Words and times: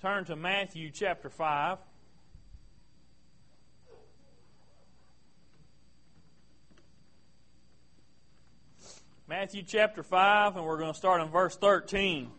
turn 0.00 0.24
to 0.24 0.36
Matthew 0.36 0.90
chapter 0.92 1.28
5. 1.28 1.78
Matthew 9.26 9.64
chapter 9.64 10.04
5, 10.04 10.56
and 10.56 10.64
we're 10.64 10.78
going 10.78 10.92
to 10.92 10.96
start 10.96 11.20
in 11.20 11.28
verse 11.28 11.56
13. 11.56 12.30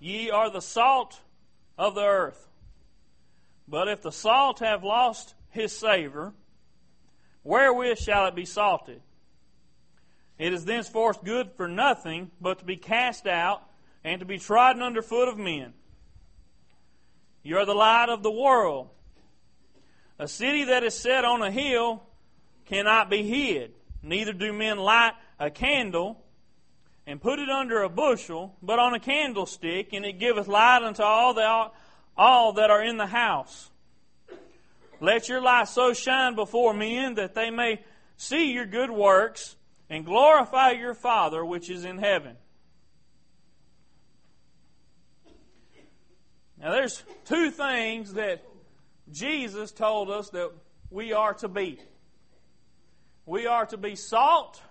Ye 0.00 0.30
are 0.30 0.48
the 0.48 0.62
salt 0.62 1.20
of 1.76 1.94
the 1.94 2.06
earth. 2.06 2.48
But 3.68 3.88
if 3.88 4.00
the 4.00 4.12
salt 4.12 4.60
have 4.60 4.82
lost 4.82 5.34
his 5.50 5.76
savor, 5.76 6.32
wherewith 7.44 7.98
shall 7.98 8.26
it 8.26 8.34
be 8.34 8.44
salted? 8.44 9.00
It 10.38 10.52
is 10.52 10.64
thenceforth 10.64 11.24
good 11.24 11.50
for 11.56 11.68
nothing 11.68 12.30
but 12.40 12.58
to 12.60 12.64
be 12.64 12.76
cast 12.76 13.26
out 13.26 13.62
and 14.04 14.20
to 14.20 14.26
be 14.26 14.38
trodden 14.38 14.82
under 14.82 15.02
foot 15.02 15.28
of 15.28 15.38
men. 15.38 15.72
You 17.42 17.58
are 17.58 17.66
the 17.66 17.74
light 17.74 18.08
of 18.08 18.22
the 18.22 18.30
world. 18.30 18.88
A 20.18 20.28
city 20.28 20.64
that 20.64 20.84
is 20.84 20.94
set 20.94 21.24
on 21.24 21.42
a 21.42 21.50
hill 21.50 22.02
cannot 22.66 23.10
be 23.10 23.22
hid. 23.22 23.72
Neither 24.02 24.32
do 24.32 24.52
men 24.52 24.78
light 24.78 25.12
a 25.38 25.50
candle 25.50 26.22
and 27.06 27.20
put 27.20 27.40
it 27.40 27.48
under 27.48 27.82
a 27.82 27.88
bushel, 27.88 28.56
but 28.62 28.78
on 28.78 28.94
a 28.94 29.00
candlestick, 29.00 29.92
and 29.92 30.04
it 30.04 30.20
giveth 30.20 30.46
light 30.46 30.82
unto 30.82 31.02
all 31.02 31.34
that, 31.34 31.72
all 32.16 32.52
that 32.54 32.70
are 32.70 32.82
in 32.82 32.96
the 32.96 33.06
house. 33.06 33.70
Let 35.02 35.28
your 35.28 35.42
light 35.42 35.66
so 35.66 35.92
shine 35.94 36.36
before 36.36 36.72
men 36.72 37.14
that 37.14 37.34
they 37.34 37.50
may 37.50 37.80
see 38.16 38.52
your 38.52 38.66
good 38.66 38.88
works 38.88 39.56
and 39.90 40.06
glorify 40.06 40.70
your 40.70 40.94
Father 40.94 41.44
which 41.44 41.68
is 41.68 41.84
in 41.84 41.98
heaven. 41.98 42.36
Now, 46.56 46.70
there's 46.70 47.02
two 47.24 47.50
things 47.50 48.14
that 48.14 48.44
Jesus 49.10 49.72
told 49.72 50.08
us 50.08 50.30
that 50.30 50.52
we 50.88 51.12
are 51.12 51.34
to 51.34 51.48
be. 51.48 51.80
We 53.26 53.48
are 53.48 53.66
to 53.66 53.76
be 53.76 53.96
salt 53.96 54.62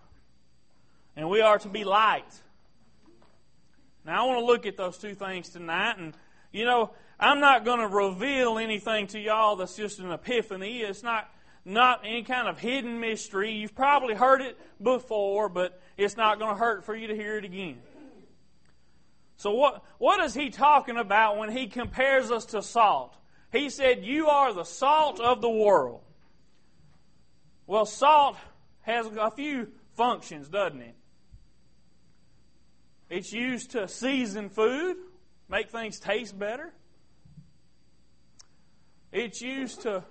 and 1.17 1.30
we 1.30 1.42
are 1.42 1.59
to 1.59 1.67
be 1.67 1.83
light. 1.83 2.33
Now, 4.05 4.23
I 4.23 4.27
want 4.27 4.39
to 4.39 4.45
look 4.45 4.66
at 4.66 4.77
those 4.77 4.98
two 4.98 5.14
things 5.14 5.50
tonight, 5.50 5.98
and 5.98 6.16
you 6.53 6.64
know, 6.64 6.92
I'm 7.22 7.39
not 7.39 7.64
going 7.64 7.80
to 7.80 7.88
reveal 7.88 8.58
anything 8.58 9.05
to 9.08 9.19
y'all 9.19 9.55
that's 9.55 9.75
just 9.75 10.00
an 10.00 10.11
epiphany. 10.11 10.80
It's 10.80 11.03
not 11.03 11.30
not 11.64 12.02
any 12.03 12.23
kind 12.23 12.47
of 12.47 12.58
hidden 12.58 13.00
mystery. 13.00 13.52
You've 13.52 13.75
probably 13.75 14.16
heard 14.16 14.41
it 14.41 14.58
before, 14.81 15.47
but 15.47 15.80
it's 15.95 16.17
not 16.17 16.39
going 16.39 16.55
to 16.55 16.59
hurt 16.59 16.83
for 16.86 16.95
you 16.95 17.08
to 17.08 17.16
hear 17.16 17.38
it 17.38 17.45
again. 17.45 17.77
So 19.38 19.52
what, 19.52 19.83
what 19.99 20.23
is 20.23 20.33
he 20.33 20.49
talking 20.49 20.97
about 20.97 21.38
when 21.38 21.52
he 21.52 21.67
compares 21.67 22.31
us 22.31 22.45
to 22.45 22.64
salt? 22.64 23.16
He 23.52 23.69
said, 23.69 24.03
You 24.03 24.27
are 24.27 24.53
the 24.53 24.64
salt 24.64 25.19
of 25.19 25.42
the 25.42 25.49
world. 25.49 26.02
Well, 27.67 27.86
salt 27.86 28.38
has 28.81 29.05
a 29.05 29.30
few 29.31 29.67
functions, 29.95 30.49
doesn't 30.49 30.81
it? 30.81 30.95
It's 33.09 33.31
used 33.31 33.72
to 33.72 33.88
season 33.88 34.49
food, 34.49 34.97
make 35.49 35.69
things 35.69 35.99
taste 35.99 36.38
better. 36.38 36.73
It's 39.12 39.42
used 39.42 39.81
to 39.81 40.04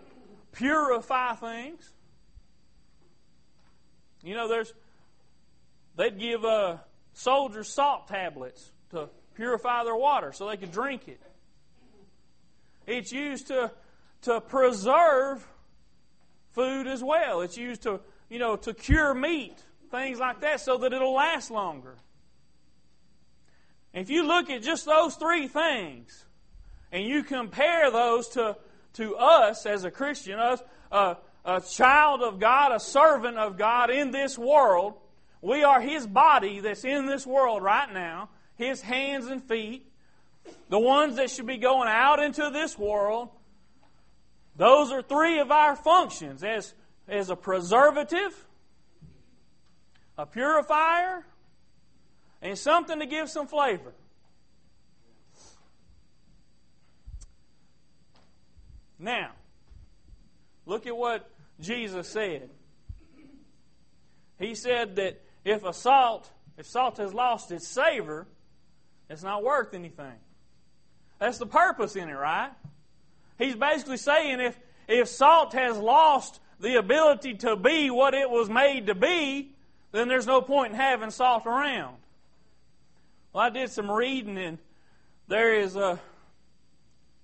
purify 0.52 1.34
things. 1.34 1.92
You 4.22 4.34
know, 4.34 4.48
there's 4.48 4.72
they'd 5.96 6.18
give 6.18 6.44
uh, 6.44 6.78
soldiers 7.12 7.68
salt 7.68 8.08
tablets 8.08 8.72
to 8.90 9.08
purify 9.34 9.84
their 9.84 9.96
water 9.96 10.32
so 10.32 10.48
they 10.48 10.56
could 10.56 10.72
drink 10.72 11.08
it. 11.08 11.20
It's 12.86 13.12
used 13.12 13.48
to, 13.48 13.70
to 14.22 14.40
preserve 14.40 15.46
food 16.52 16.86
as 16.86 17.02
well. 17.02 17.40
It's 17.42 17.56
used 17.56 17.82
to, 17.82 18.00
you 18.28 18.38
know, 18.38 18.56
to 18.56 18.74
cure 18.74 19.14
meat, 19.14 19.62
things 19.90 20.18
like 20.18 20.40
that, 20.40 20.60
so 20.60 20.78
that 20.78 20.92
it'll 20.92 21.14
last 21.14 21.50
longer. 21.50 21.96
If 23.92 24.10
you 24.10 24.26
look 24.26 24.50
at 24.50 24.62
just 24.62 24.86
those 24.86 25.14
three 25.16 25.48
things, 25.48 26.24
and 26.92 27.04
you 27.04 27.22
compare 27.22 27.90
those 27.90 28.28
to, 28.30 28.56
to 28.94 29.16
us 29.16 29.66
as 29.66 29.84
a 29.84 29.90
Christian, 29.90 30.38
us, 30.38 30.62
uh, 30.90 31.14
a 31.44 31.60
child 31.60 32.22
of 32.22 32.38
God, 32.38 32.72
a 32.72 32.80
servant 32.80 33.38
of 33.38 33.56
God 33.56 33.90
in 33.90 34.10
this 34.10 34.38
world, 34.38 34.94
we 35.40 35.62
are 35.64 35.80
His 35.80 36.06
body 36.06 36.60
that's 36.60 36.84
in 36.84 37.06
this 37.06 37.26
world 37.26 37.62
right 37.62 37.92
now 37.92 38.28
his 38.60 38.82
hands 38.82 39.26
and 39.26 39.42
feet, 39.42 39.90
the 40.68 40.78
ones 40.78 41.16
that 41.16 41.30
should 41.30 41.46
be 41.46 41.56
going 41.56 41.88
out 41.88 42.22
into 42.22 42.50
this 42.52 42.78
world. 42.78 43.30
Those 44.54 44.92
are 44.92 45.02
three 45.02 45.40
of 45.40 45.50
our 45.50 45.74
functions 45.74 46.44
as, 46.44 46.74
as 47.08 47.30
a 47.30 47.36
preservative, 47.36 48.46
a 50.18 50.26
purifier, 50.26 51.24
and 52.42 52.56
something 52.56 53.00
to 53.00 53.06
give 53.06 53.30
some 53.30 53.46
flavor. 53.46 53.94
Now, 59.00 59.30
look 60.66 60.86
at 60.86 60.96
what 60.96 61.28
Jesus 61.58 62.08
said. 62.08 62.50
He 64.38 64.54
said 64.54 64.96
that 64.96 65.22
if 65.44 65.64
a 65.64 65.72
salt, 65.72 66.30
if 66.58 66.66
salt 66.66 66.98
has 66.98 67.14
lost 67.14 67.50
its 67.50 67.66
savor, 67.66 68.26
it's 69.08 69.22
not 69.22 69.42
worth 69.42 69.72
anything. 69.74 70.18
That's 71.18 71.38
the 71.38 71.46
purpose 71.46 71.96
in 71.96 72.08
it, 72.08 72.14
right? 72.14 72.50
He's 73.38 73.56
basically 73.56 73.96
saying 73.96 74.40
if, 74.40 74.58
if 74.86 75.08
salt 75.08 75.54
has 75.54 75.78
lost 75.78 76.40
the 76.60 76.76
ability 76.76 77.34
to 77.34 77.56
be 77.56 77.90
what 77.90 78.12
it 78.12 78.28
was 78.28 78.50
made 78.50 78.86
to 78.86 78.94
be, 78.94 79.52
then 79.92 80.08
there's 80.08 80.26
no 80.26 80.42
point 80.42 80.72
in 80.72 80.78
having 80.78 81.10
salt 81.10 81.46
around. 81.46 81.96
Well, 83.32 83.44
I 83.44 83.50
did 83.50 83.70
some 83.70 83.90
reading, 83.90 84.36
and 84.36 84.58
there 85.26 85.54
is 85.54 85.76
a, 85.76 85.98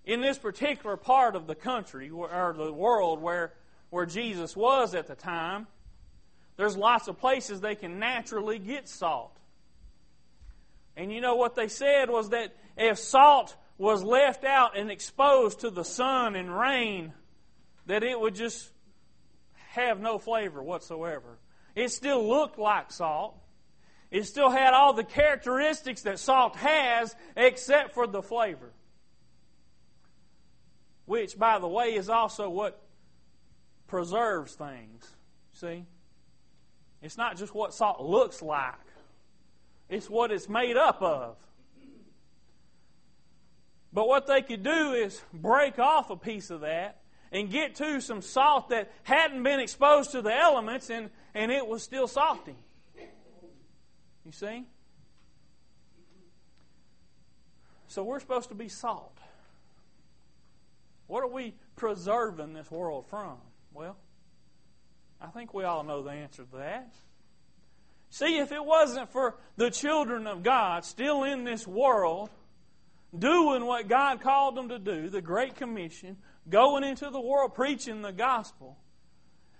in 0.06 0.20
this 0.20 0.38
particular 0.38 0.96
part 0.96 1.34
of 1.34 1.48
the 1.48 1.56
country, 1.56 2.08
or 2.08 2.54
the 2.56 2.72
world 2.72 3.20
where, 3.20 3.52
where 3.90 4.06
Jesus 4.06 4.56
was 4.56 4.94
at 4.94 5.08
the 5.08 5.16
time, 5.16 5.66
there's 6.56 6.76
lots 6.76 7.08
of 7.08 7.18
places 7.18 7.60
they 7.60 7.74
can 7.74 7.98
naturally 7.98 8.58
get 8.58 8.88
salt. 8.88 9.36
And 10.96 11.12
you 11.12 11.20
know 11.20 11.34
what 11.34 11.56
they 11.56 11.68
said 11.68 12.08
was 12.08 12.30
that 12.30 12.56
if 12.78 12.98
salt 12.98 13.54
was 13.76 14.02
left 14.02 14.44
out 14.44 14.78
and 14.78 14.90
exposed 14.90 15.60
to 15.60 15.70
the 15.70 15.84
sun 15.84 16.36
and 16.36 16.56
rain, 16.56 17.12
that 17.86 18.02
it 18.02 18.18
would 18.18 18.34
just 18.34 18.70
have 19.70 20.00
no 20.00 20.18
flavor 20.18 20.62
whatsoever. 20.62 21.38
It 21.74 21.90
still 21.90 22.26
looked 22.26 22.58
like 22.58 22.90
salt. 22.90 23.36
It 24.10 24.24
still 24.24 24.50
had 24.50 24.72
all 24.72 24.94
the 24.94 25.04
characteristics 25.04 26.02
that 26.02 26.18
salt 26.18 26.56
has, 26.56 27.14
except 27.36 27.92
for 27.92 28.06
the 28.06 28.22
flavor. 28.22 28.72
Which, 31.06 31.38
by 31.38 31.58
the 31.58 31.68
way, 31.68 31.94
is 31.94 32.08
also 32.08 32.50
what 32.50 32.82
preserves 33.86 34.54
things. 34.54 35.08
See? 35.52 35.86
It's 37.00 37.16
not 37.16 37.36
just 37.36 37.54
what 37.54 37.72
salt 37.72 38.00
looks 38.00 38.42
like, 38.42 38.74
it's 39.88 40.10
what 40.10 40.30
it's 40.32 40.48
made 40.48 40.76
up 40.76 41.00
of. 41.00 41.36
But 43.92 44.08
what 44.08 44.26
they 44.26 44.42
could 44.42 44.62
do 44.62 44.92
is 44.92 45.22
break 45.32 45.78
off 45.78 46.10
a 46.10 46.16
piece 46.16 46.50
of 46.50 46.60
that 46.60 47.00
and 47.32 47.50
get 47.50 47.76
to 47.76 48.00
some 48.00 48.20
salt 48.20 48.68
that 48.68 48.92
hadn't 49.04 49.42
been 49.42 49.58
exposed 49.58 50.10
to 50.12 50.20
the 50.20 50.34
elements 50.34 50.90
and, 50.90 51.08
and 51.34 51.50
it 51.50 51.66
was 51.66 51.82
still 51.82 52.06
salty. 52.06 52.56
You 54.26 54.32
see? 54.32 54.66
So 57.86 58.02
we're 58.02 58.20
supposed 58.20 58.50
to 58.50 58.54
be 58.54 58.68
salt. 58.68 59.16
What 61.06 61.22
are 61.22 61.30
we 61.30 61.54
preserving 61.76 62.53
this 62.53 62.70
world 62.70 63.06
from? 63.08 63.36
Well, 63.72 63.97
I 65.20 65.28
think 65.28 65.54
we 65.54 65.64
all 65.64 65.84
know 65.84 66.03
the 66.03 66.10
answer 66.10 66.44
to 66.44 66.56
that. 66.58 66.92
See, 68.10 68.38
if 68.38 68.53
it 68.53 68.64
wasn't 68.64 69.10
for 69.10 69.36
the 69.56 69.70
children 69.70 70.26
of 70.26 70.42
God 70.42 70.84
still 70.84 71.24
in 71.24 71.44
this 71.44 71.66
world, 71.66 72.30
doing 73.16 73.64
what 73.64 73.88
God 73.88 74.20
called 74.20 74.56
them 74.56 74.68
to 74.68 74.78
do, 74.78 75.08
the 75.08 75.20
Great 75.20 75.56
Commission, 75.56 76.16
going 76.48 76.84
into 76.84 77.10
the 77.10 77.20
world 77.20 77.54
preaching 77.54 78.02
the 78.02 78.12
gospel, 78.12 78.78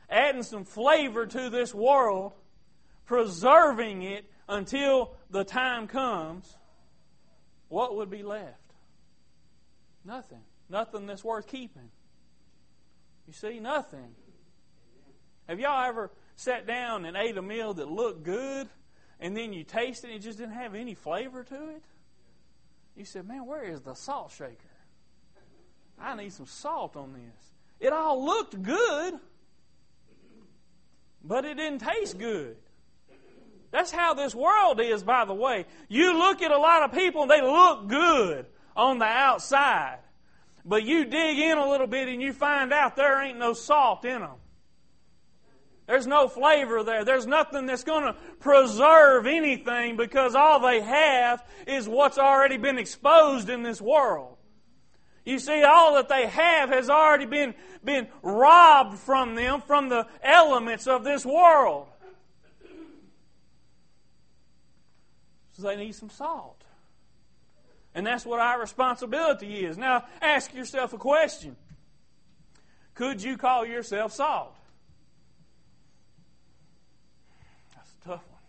adding 0.08 0.42
some 0.42 0.64
flavor 0.64 1.26
to 1.26 1.50
this 1.50 1.75
world, 1.75 2.32
preserving 3.06 4.02
it 4.02 4.25
until 4.49 5.14
the 5.31 5.44
time 5.44 5.88
comes, 5.88 6.56
what 7.69 7.96
would 7.96 8.10
be 8.10 8.22
left? 8.22 8.60
Nothing. 10.04 10.42
Nothing 10.68 11.06
that's 11.06 11.24
worth 11.24 11.46
keeping. 11.46 11.90
You 13.26 13.32
see, 13.32 13.60
nothing. 13.60 14.14
Have 15.48 15.60
y'all 15.60 15.88
ever 15.88 16.10
sat 16.36 16.66
down 16.66 17.04
and 17.04 17.16
ate 17.16 17.36
a 17.36 17.42
meal 17.42 17.74
that 17.74 17.90
looked 17.90 18.24
good, 18.24 18.68
and 19.20 19.36
then 19.36 19.52
you 19.52 19.64
tasted 19.64 20.08
it 20.08 20.14
and 20.14 20.20
it 20.20 20.24
just 20.24 20.38
didn't 20.38 20.54
have 20.54 20.74
any 20.74 20.94
flavor 20.94 21.44
to 21.44 21.68
it? 21.70 21.82
You 22.96 23.04
said, 23.04 23.26
Man, 23.26 23.46
where 23.46 23.62
is 23.62 23.80
the 23.80 23.94
salt 23.94 24.32
shaker? 24.32 24.54
I 25.98 26.14
need 26.16 26.32
some 26.32 26.46
salt 26.46 26.96
on 26.96 27.12
this. 27.12 27.50
It 27.80 27.92
all 27.92 28.24
looked 28.24 28.60
good, 28.62 29.14
but 31.22 31.44
it 31.44 31.56
didn't 31.56 31.80
taste 31.80 32.18
good. 32.18 32.56
That's 33.70 33.90
how 33.90 34.14
this 34.14 34.34
world 34.34 34.80
is, 34.80 35.02
by 35.02 35.24
the 35.24 35.34
way. 35.34 35.66
You 35.88 36.16
look 36.16 36.40
at 36.42 36.50
a 36.50 36.58
lot 36.58 36.82
of 36.84 36.92
people 36.92 37.22
and 37.22 37.30
they 37.30 37.42
look 37.42 37.88
good 37.88 38.46
on 38.74 38.98
the 38.98 39.06
outside. 39.06 39.98
But 40.66 40.82
you 40.82 41.04
dig 41.04 41.38
in 41.38 41.56
a 41.56 41.70
little 41.70 41.86
bit 41.86 42.08
and 42.08 42.20
you 42.20 42.32
find 42.32 42.72
out 42.72 42.96
there 42.96 43.22
ain't 43.22 43.38
no 43.38 43.52
salt 43.52 44.04
in 44.04 44.20
them. 44.20 44.34
There's 45.86 46.08
no 46.08 46.26
flavor 46.26 46.82
there. 46.82 47.04
There's 47.04 47.28
nothing 47.28 47.66
that's 47.66 47.84
going 47.84 48.02
to 48.02 48.16
preserve 48.40 49.26
anything 49.26 49.96
because 49.96 50.34
all 50.34 50.58
they 50.58 50.80
have 50.80 51.44
is 51.68 51.88
what's 51.88 52.18
already 52.18 52.56
been 52.56 52.78
exposed 52.78 53.48
in 53.48 53.62
this 53.62 53.80
world. 53.80 54.36
You 55.24 55.38
see, 55.38 55.62
all 55.62 55.94
that 55.94 56.08
they 56.08 56.26
have 56.26 56.70
has 56.70 56.90
already 56.90 57.26
been, 57.26 57.54
been 57.84 58.08
robbed 58.22 58.98
from 58.98 59.36
them 59.36 59.62
from 59.64 59.88
the 59.88 60.08
elements 60.22 60.88
of 60.88 61.04
this 61.04 61.24
world. 61.24 61.86
So 65.52 65.62
they 65.62 65.76
need 65.76 65.94
some 65.94 66.10
salt. 66.10 66.65
And 67.96 68.06
that's 68.06 68.26
what 68.26 68.40
our 68.40 68.60
responsibility 68.60 69.64
is. 69.64 69.78
Now, 69.78 70.04
ask 70.20 70.54
yourself 70.54 70.93
a 70.93 70.98
question 70.98 71.56
Could 72.94 73.22
you 73.22 73.38
call 73.38 73.64
yourself 73.64 74.12
salt? 74.12 74.54
That's 77.75 77.90
a 77.90 78.08
tough 78.08 78.25
one. 78.28 78.40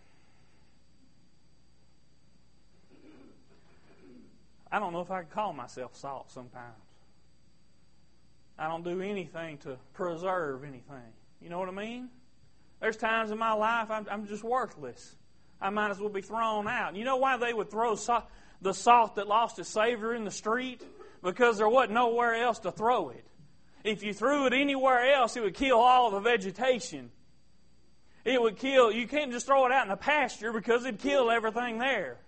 I 4.70 4.78
don't 4.78 4.92
know 4.92 5.00
if 5.00 5.10
I 5.10 5.22
could 5.22 5.30
call 5.30 5.54
myself 5.54 5.96
salt 5.96 6.30
sometimes. 6.30 6.74
I 8.58 8.68
don't 8.68 8.84
do 8.84 9.00
anything 9.00 9.56
to 9.58 9.78
preserve 9.94 10.62
anything. 10.62 11.14
You 11.40 11.48
know 11.48 11.58
what 11.58 11.70
I 11.70 11.72
mean? 11.72 12.10
There's 12.80 12.98
times 12.98 13.30
in 13.30 13.38
my 13.38 13.54
life 13.54 13.90
I'm, 13.90 14.06
I'm 14.10 14.26
just 14.26 14.44
worthless. 14.44 15.16
I 15.60 15.70
might 15.70 15.90
as 15.90 15.98
well 15.98 16.08
be 16.08 16.22
thrown 16.22 16.68
out. 16.68 16.96
You 16.96 17.04
know 17.04 17.16
why 17.16 17.36
they 17.36 17.52
would 17.52 17.70
throw 17.70 17.96
salt, 17.96 18.24
the 18.62 18.72
salt 18.72 19.16
that 19.16 19.26
lost 19.26 19.58
its 19.58 19.68
savor 19.68 20.14
in 20.14 20.24
the 20.24 20.30
street? 20.30 20.82
Because 21.22 21.58
there 21.58 21.68
wasn't 21.68 21.94
nowhere 21.94 22.34
else 22.34 22.60
to 22.60 22.70
throw 22.70 23.10
it. 23.10 23.24
If 23.84 24.02
you 24.02 24.12
threw 24.12 24.46
it 24.46 24.52
anywhere 24.52 25.12
else, 25.12 25.36
it 25.36 25.42
would 25.42 25.54
kill 25.54 25.78
all 25.78 26.10
the 26.10 26.20
vegetation. 26.20 27.10
It 28.24 28.40
would 28.40 28.56
kill, 28.56 28.92
you 28.92 29.08
can't 29.08 29.32
just 29.32 29.46
throw 29.46 29.66
it 29.66 29.72
out 29.72 29.84
in 29.84 29.88
the 29.88 29.96
pasture 29.96 30.52
because 30.52 30.84
it'd 30.84 31.00
kill 31.00 31.30
everything 31.30 31.78
there. 31.78 32.18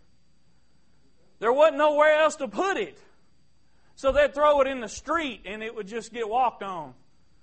There 1.39 1.53
wasn't 1.53 1.79
nowhere 1.79 2.21
else 2.21 2.37
to 2.37 2.49
put 2.49 2.77
it. 2.77 2.99
So 3.97 4.13
they'd 4.13 4.35
throw 4.35 4.61
it 4.63 4.67
in 4.67 4.81
the 4.81 4.89
street 4.89 5.43
and 5.45 5.63
it 5.63 5.75
would 5.75 5.87
just 5.87 6.13
get 6.13 6.29
walked 6.29 6.63
on 6.63 6.95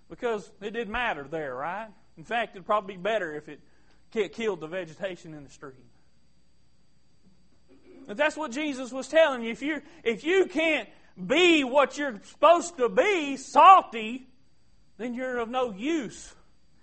because 0.09 0.49
it 0.61 0.71
didn't 0.71 0.91
matter 0.91 1.23
there, 1.29 1.53
right? 1.55 1.87
In 2.17 2.23
fact, 2.23 2.55
it'd 2.55 2.65
probably 2.65 2.95
be 2.95 3.01
better 3.01 3.35
if 3.35 3.47
it 3.47 3.59
killed 4.11 4.59
the 4.59 4.67
vegetation 4.67 5.33
in 5.33 5.43
the 5.43 5.49
street. 5.49 5.75
But 8.07 8.15
that's 8.15 8.37
what 8.37 8.51
Jesus 8.51 8.91
was 8.91 9.07
telling 9.07 9.43
you. 9.43 9.51
If 9.51 9.61
you 9.61 9.81
if 10.03 10.23
you 10.23 10.45
can't 10.45 10.87
be 11.25 11.63
what 11.63 11.97
you're 11.97 12.19
supposed 12.23 12.77
to 12.77 12.89
be, 12.89 13.35
salty, 13.37 14.27
then 14.97 15.13
you're 15.13 15.39
of 15.39 15.49
no 15.49 15.71
use. 15.71 16.33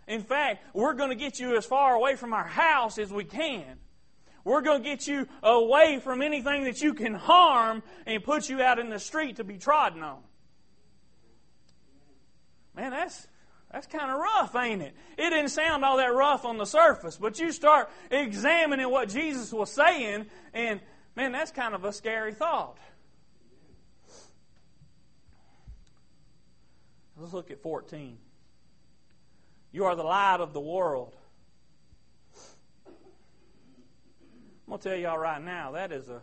In 0.07 0.21
fact, 0.21 0.63
we're 0.75 0.93
going 0.93 1.11
to 1.11 1.17
get 1.17 1.39
you 1.39 1.57
as 1.57 1.65
far 1.65 1.95
away 1.95 2.17
from 2.17 2.35
our 2.35 2.45
house 2.45 2.99
as 2.99 3.11
we 3.11 3.25
can. 3.25 3.79
We're 4.45 4.61
going 4.61 4.83
to 4.83 4.89
get 4.89 5.07
you 5.07 5.27
away 5.43 6.01
from 6.01 6.21
anything 6.21 6.65
that 6.65 6.83
you 6.83 6.93
can 6.93 7.15
harm 7.15 7.83
and 8.07 8.23
put 8.23 8.51
you 8.51 8.61
out 8.61 8.79
in 8.79 8.91
the 8.91 8.99
street 8.99 9.37
to 9.37 9.45
be 9.45 9.57
trodden 9.57 10.03
on. 10.03 10.19
Man, 12.77 12.91
that's 12.91 13.27
that's 13.75 13.89
kind 13.89 14.09
of 14.09 14.21
rough, 14.21 14.55
ain't 14.55 14.83
it? 14.83 14.95
It 15.19 15.31
didn't 15.31 15.49
sound 15.49 15.85
all 15.85 15.97
that 15.97 16.15
rough 16.15 16.45
on 16.45 16.59
the 16.59 16.65
surface, 16.65 17.17
but 17.17 17.41
you 17.41 17.51
start 17.51 17.91
examining 18.09 18.89
what 18.89 19.09
Jesus 19.09 19.53
was 19.53 19.69
saying, 19.69 20.27
and 20.53 20.81
man, 21.17 21.33
that's 21.33 21.51
kind 21.51 21.75
of 21.75 21.85
a 21.85 21.93
scary 21.93 22.33
thought. 22.33 22.79
Let's 27.17 27.33
look 27.33 27.51
at 27.51 27.63
14. 27.63 28.17
You 29.73 29.87
are 29.87 29.97
the 29.97 30.05
light 30.05 30.39
of 30.39 30.53
the 30.53 30.61
world. 30.61 31.17
I'm 32.87 32.93
going 34.69 34.79
to 34.79 34.89
tell 34.89 34.97
y'all 34.97 35.19
right 35.19 35.43
now, 35.43 35.73
that 35.73 35.91
is 35.91 36.09
a, 36.09 36.23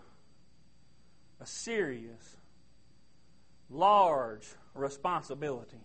a 1.41 1.45
serious, 1.45 2.37
large 3.69 4.47
responsibility. 4.73 5.81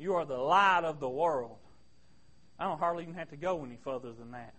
You 0.00 0.14
are 0.14 0.24
the 0.24 0.38
light 0.38 0.84
of 0.84 0.98
the 0.98 1.10
world. 1.10 1.58
I 2.58 2.64
don't 2.64 2.78
hardly 2.78 3.02
even 3.02 3.16
have 3.16 3.28
to 3.30 3.36
go 3.36 3.62
any 3.62 3.76
further 3.76 4.12
than 4.12 4.30
that. 4.30 4.54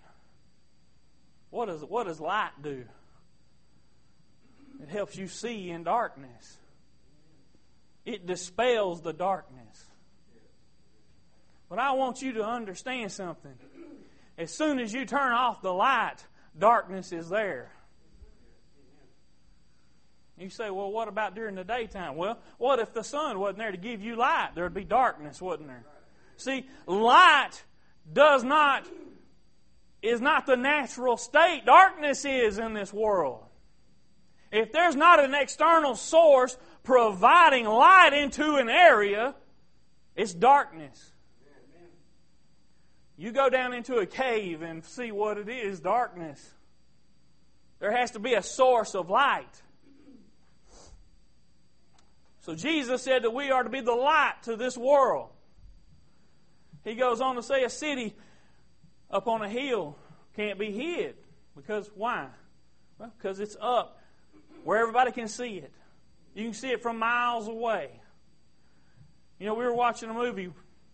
What 1.50 1.66
does, 1.66 1.84
what 1.84 2.06
does 2.06 2.20
light 2.20 2.52
do? 2.62 2.86
It 4.84 4.90
helps 4.90 5.18
you 5.18 5.28
see 5.28 5.72
in 5.72 5.84
darkness. 5.84 6.58
It 8.06 8.28
dispels 8.28 9.02
the 9.02 9.14
darkness. 9.14 9.86
But 11.70 11.80
I 11.80 11.94
want 11.94 12.22
you 12.22 12.34
to 12.34 12.46
understand 12.46 13.12
something. 13.12 13.56
As 14.38 14.54
soon 14.54 14.78
as 14.78 14.94
you 14.94 15.06
turn 15.06 15.32
off 15.32 15.64
the 15.64 15.74
light, 15.74 16.18
darkness 16.58 17.12
is 17.12 17.30
there. 17.30 17.72
You 20.42 20.50
say, 20.50 20.72
well, 20.72 20.92
what 20.92 21.08
about 21.08 21.36
during 21.36 21.54
the 21.54 21.64
daytime? 21.64 22.16
Well, 22.16 22.40
what 22.58 22.80
if 22.80 22.94
the 22.94 23.04
sun 23.04 23.40
wasn't 23.40 23.60
there 23.60 23.72
to 23.72 23.78
give 23.78 24.02
you 24.02 24.16
light? 24.16 24.52
There'd 24.56 24.74
be 24.74 24.84
darkness, 24.84 25.40
wouldn't 25.40 25.68
there? 25.68 25.86
See, 26.38 26.66
light 26.88 27.52
does 28.12 28.44
not, 28.44 28.88
is 30.02 30.20
not 30.20 30.48
the 30.48 30.58
natural 30.58 31.18
state. 31.18 31.62
Darkness 31.68 32.26
is 32.26 32.58
in 32.58 32.74
this 32.74 32.92
world. 32.92 33.44
If 34.52 34.72
there's 34.72 34.96
not 34.96 35.24
an 35.24 35.36
external 35.36 35.96
source 35.96 36.58
providing 36.84 37.66
light 37.66 38.14
into 38.14 38.56
an 38.56 38.68
area, 38.68 39.36
it's 40.16 40.34
darkness. 40.34 41.14
You 43.16 43.32
go 43.32 43.48
down 43.50 43.74
into 43.74 43.98
a 43.98 44.08
cave 44.08 44.64
and 44.64 44.84
see 44.84 45.12
what 45.12 45.38
it 45.38 45.48
is 45.48 45.80
darkness. 45.80 46.56
There 47.80 47.92
has 47.92 48.10
to 48.12 48.20
be 48.20 48.34
a 48.34 48.42
source 48.42 48.96
of 48.96 49.12
light. 49.12 49.62
So 52.42 52.56
Jesus 52.56 53.04
said 53.04 53.24
that 53.24 53.32
we 53.32 53.52
are 53.52 53.64
to 53.64 53.70
be 53.70 53.82
the 53.82 53.94
light 53.94 54.34
to 54.44 54.56
this 54.56 54.78
world. 54.78 55.30
He 56.84 56.96
goes 56.96 57.22
on 57.22 57.36
to 57.36 57.44
say 57.44 57.64
a 57.64 57.70
city 57.70 58.16
up 59.10 59.28
on 59.28 59.44
a 59.44 59.50
hill 59.50 59.96
can't 60.36 60.58
be 60.58 60.72
hid. 60.72 61.16
Because 61.56 61.90
why? 61.96 62.28
Well, 62.98 63.14
because 63.18 63.40
it's 63.40 63.58
up 63.62 64.00
where 64.64 64.80
everybody 64.80 65.12
can 65.12 65.28
see 65.28 65.58
it. 65.58 65.72
You 66.34 66.46
can 66.46 66.54
see 66.54 66.70
it 66.70 66.82
from 66.82 66.98
miles 66.98 67.48
away. 67.48 67.90
You 69.40 69.48
know, 69.48 69.54
we 69.54 69.66
were 69.66 69.74
watching 69.74 70.10
a 70.10 70.14
movie 70.14 70.52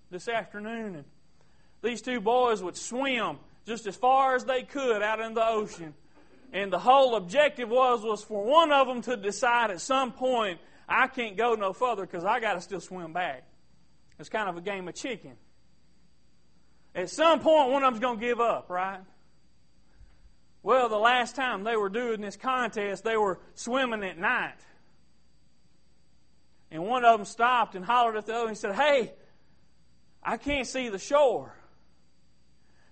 this 0.09 0.27
afternoon, 0.27 0.95
and 0.95 1.05
these 1.81 2.01
two 2.01 2.19
boys 2.19 2.63
would 2.63 2.77
swim 2.77 3.37
just 3.65 3.87
as 3.87 3.95
far 3.95 4.35
as 4.35 4.45
they 4.45 4.63
could 4.63 5.01
out 5.01 5.19
in 5.19 5.33
the 5.33 5.45
ocean. 5.45 5.93
And 6.53 6.71
the 6.71 6.79
whole 6.79 7.15
objective 7.15 7.69
was 7.69 8.03
was 8.03 8.23
for 8.23 8.43
one 8.43 8.71
of 8.71 8.87
them 8.87 9.01
to 9.03 9.17
decide 9.17 9.69
at 9.69 9.81
some 9.81 10.13
point 10.13 10.59
I 10.87 11.07
can't 11.07 11.35
go 11.35 11.55
no 11.55 11.73
further 11.73 12.05
because 12.05 12.23
I 12.23 12.39
got 12.39 12.53
to 12.53 12.61
still 12.61 12.79
swim 12.79 13.13
back. 13.13 13.43
It's 14.19 14.29
kind 14.29 14.49
of 14.49 14.57
a 14.57 14.61
game 14.61 14.87
of 14.87 14.95
chicken. 14.95 15.33
At 16.95 17.09
some 17.09 17.41
point, 17.41 17.71
one 17.71 17.83
of 17.83 17.93
them's 17.93 18.01
going 18.01 18.19
to 18.19 18.25
give 18.25 18.39
up, 18.39 18.69
right? 18.69 19.01
Well, 20.63 20.89
the 20.89 20.97
last 20.97 21.35
time 21.35 21.63
they 21.63 21.75
were 21.75 21.89
doing 21.89 22.21
this 22.21 22.35
contest, 22.35 23.03
they 23.03 23.17
were 23.17 23.39
swimming 23.53 24.03
at 24.03 24.17
night. 24.17 24.57
And 26.71 26.83
one 26.83 27.05
of 27.05 27.19
them 27.19 27.25
stopped 27.25 27.75
and 27.75 27.85
hollered 27.85 28.17
at 28.17 28.25
the 28.25 28.33
other 28.33 28.47
and 28.47 28.57
said, 28.57 28.75
Hey, 28.75 29.13
I 30.23 30.37
can't 30.37 30.67
see 30.67 30.89
the 30.89 30.99
shore. 30.99 31.53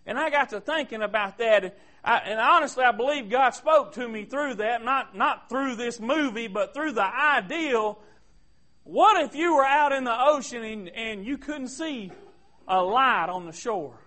And 0.05 0.19
I 0.19 0.29
got 0.29 0.49
to 0.49 0.61
thinking 0.61 1.01
about 1.01 1.37
that. 1.39 1.77
I, 2.03 2.17
and 2.19 2.39
honestly, 2.39 2.83
I 2.83 2.91
believe 2.91 3.29
God 3.29 3.51
spoke 3.51 3.93
to 3.93 4.07
me 4.07 4.25
through 4.25 4.55
that, 4.55 4.83
not, 4.83 5.15
not 5.15 5.49
through 5.49 5.75
this 5.75 5.99
movie, 5.99 6.47
but 6.47 6.73
through 6.73 6.91
the 6.91 7.05
ideal. 7.05 7.99
What 8.83 9.23
if 9.25 9.35
you 9.35 9.55
were 9.55 9.65
out 9.65 9.91
in 9.91 10.03
the 10.03 10.15
ocean 10.15 10.63
and, 10.63 10.89
and 10.89 11.25
you 11.25 11.39
couldn't 11.39 11.69
see 11.69 12.11
a 12.67 12.81
light 12.81 13.29
on 13.29 13.45
the 13.45 13.51
shore? 13.51 13.99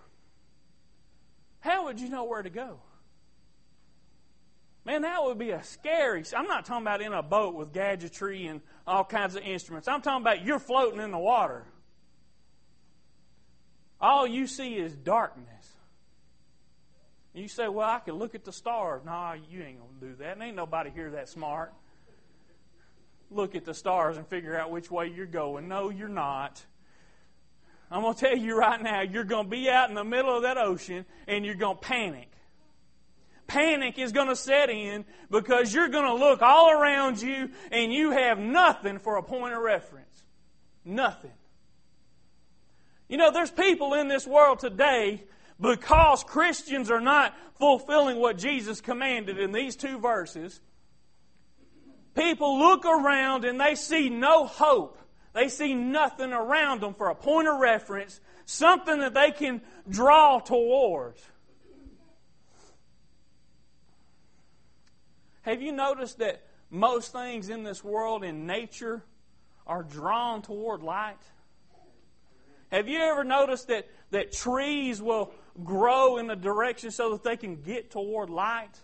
How 1.59 1.85
would 1.85 1.99
you 1.99 2.09
know 2.09 2.23
where 2.23 2.41
to 2.41 2.49
go? 2.49 2.79
Man, 4.85 5.01
that 5.01 5.21
would 5.23 5.37
be 5.37 5.51
a 5.51 5.61
scary. 5.61 6.23
I'm 6.35 6.47
not 6.47 6.65
talking 6.65 6.83
about 6.83 7.01
in 7.01 7.11
a 7.11 7.21
boat 7.21 7.53
with 7.53 7.73
gadgetry 7.73 8.47
and 8.47 8.61
all 8.87 9.03
kinds 9.03 9.35
of 9.35 9.43
instruments. 9.43 9.87
I'm 9.89 10.01
talking 10.01 10.21
about 10.21 10.45
you're 10.45 10.59
floating 10.59 11.01
in 11.01 11.11
the 11.11 11.19
water. 11.19 11.65
all 13.99 14.25
you 14.25 14.47
see 14.47 14.75
is 14.75 14.95
darkness. 14.95 15.75
You 17.33 17.47
say, 17.47 17.67
Well, 17.67 17.89
I 17.89 17.99
can 17.99 18.15
look 18.15 18.35
at 18.35 18.43
the 18.43 18.51
stars. 18.51 19.01
No, 19.05 19.33
you 19.49 19.61
ain't 19.63 19.79
going 19.79 19.99
to 19.99 20.07
do 20.07 20.15
that. 20.23 20.33
And 20.33 20.43
ain't 20.43 20.55
nobody 20.55 20.89
here 20.89 21.11
that 21.11 21.29
smart. 21.29 21.73
Look 23.31 23.55
at 23.55 23.65
the 23.65 23.73
stars 23.73 24.17
and 24.17 24.27
figure 24.27 24.57
out 24.57 24.71
which 24.71 24.89
way 24.89 25.07
you're 25.07 25.27
going. 25.27 25.67
No, 25.67 25.89
you're 25.89 26.07
not. 26.07 26.63
I'm 27.91 28.01
going 28.01 28.13
to 28.13 28.19
tell 28.19 28.37
you 28.37 28.57
right 28.57 28.81
now, 28.81 29.01
you're 29.01 29.23
going 29.23 29.45
to 29.45 29.49
be 29.49 29.69
out 29.69 29.89
in 29.89 29.95
the 29.95 30.03
middle 30.03 30.35
of 30.35 30.43
that 30.43 30.57
ocean 30.57 31.05
and 31.27 31.45
you're 31.45 31.55
going 31.55 31.77
to 31.77 31.81
panic. 31.81 32.29
Panic 33.47 33.97
is 33.97 34.11
going 34.11 34.27
to 34.27 34.35
set 34.35 34.69
in 34.69 35.05
because 35.31 35.73
you're 35.73 35.89
going 35.89 36.05
to 36.05 36.13
look 36.13 36.41
all 36.41 36.71
around 36.71 37.19
you 37.21 37.49
and 37.71 37.91
you 37.91 38.11
have 38.11 38.37
nothing 38.37 38.99
for 38.99 39.17
a 39.17 39.23
point 39.23 39.55
of 39.55 39.61
reference. 39.61 40.23
Nothing. 40.85 41.31
You 43.07 43.17
know, 43.17 43.31
there's 43.31 43.49
people 43.49 43.95
in 43.95 44.07
this 44.07 44.27
world 44.27 44.59
today 44.59 45.23
because 45.59 46.23
Christians 46.23 46.89
are 46.89 47.01
not 47.01 47.35
fulfilling 47.57 48.17
what 48.17 48.37
Jesus 48.37 48.81
commanded 48.81 49.37
in 49.37 49.51
these 49.51 49.75
two 49.75 49.99
verses. 49.99 50.61
People 52.15 52.59
look 52.59 52.85
around 52.85 53.45
and 53.45 53.59
they 53.59 53.75
see 53.75 54.09
no 54.09 54.45
hope 54.45 54.99
they 55.33 55.47
see 55.47 55.73
nothing 55.73 56.33
around 56.33 56.81
them 56.81 56.93
for 56.93 57.09
a 57.09 57.15
point 57.15 57.47
of 57.47 57.59
reference, 57.59 58.19
something 58.45 58.99
that 58.99 59.13
they 59.13 59.31
can 59.31 59.61
draw 59.87 60.39
towards. 60.39 61.21
Have 65.41 65.61
you 65.61 65.71
noticed 65.71 66.19
that 66.19 66.43
most 66.69 67.11
things 67.11 67.49
in 67.49 67.63
this 67.63 67.83
world 67.83 68.23
in 68.23 68.45
nature 68.45 69.03
are 69.65 69.83
drawn 69.83 70.41
toward 70.41 70.81
light? 70.81 71.17
Have 72.71 72.87
you 72.87 72.99
ever 72.99 73.23
noticed 73.23 73.67
that, 73.67 73.87
that 74.11 74.31
trees 74.31 75.01
will 75.01 75.31
grow 75.63 76.17
in 76.17 76.29
a 76.29 76.35
direction 76.35 76.91
so 76.91 77.11
that 77.11 77.23
they 77.23 77.37
can 77.37 77.61
get 77.61 77.91
toward 77.91 78.29
light? 78.29 78.77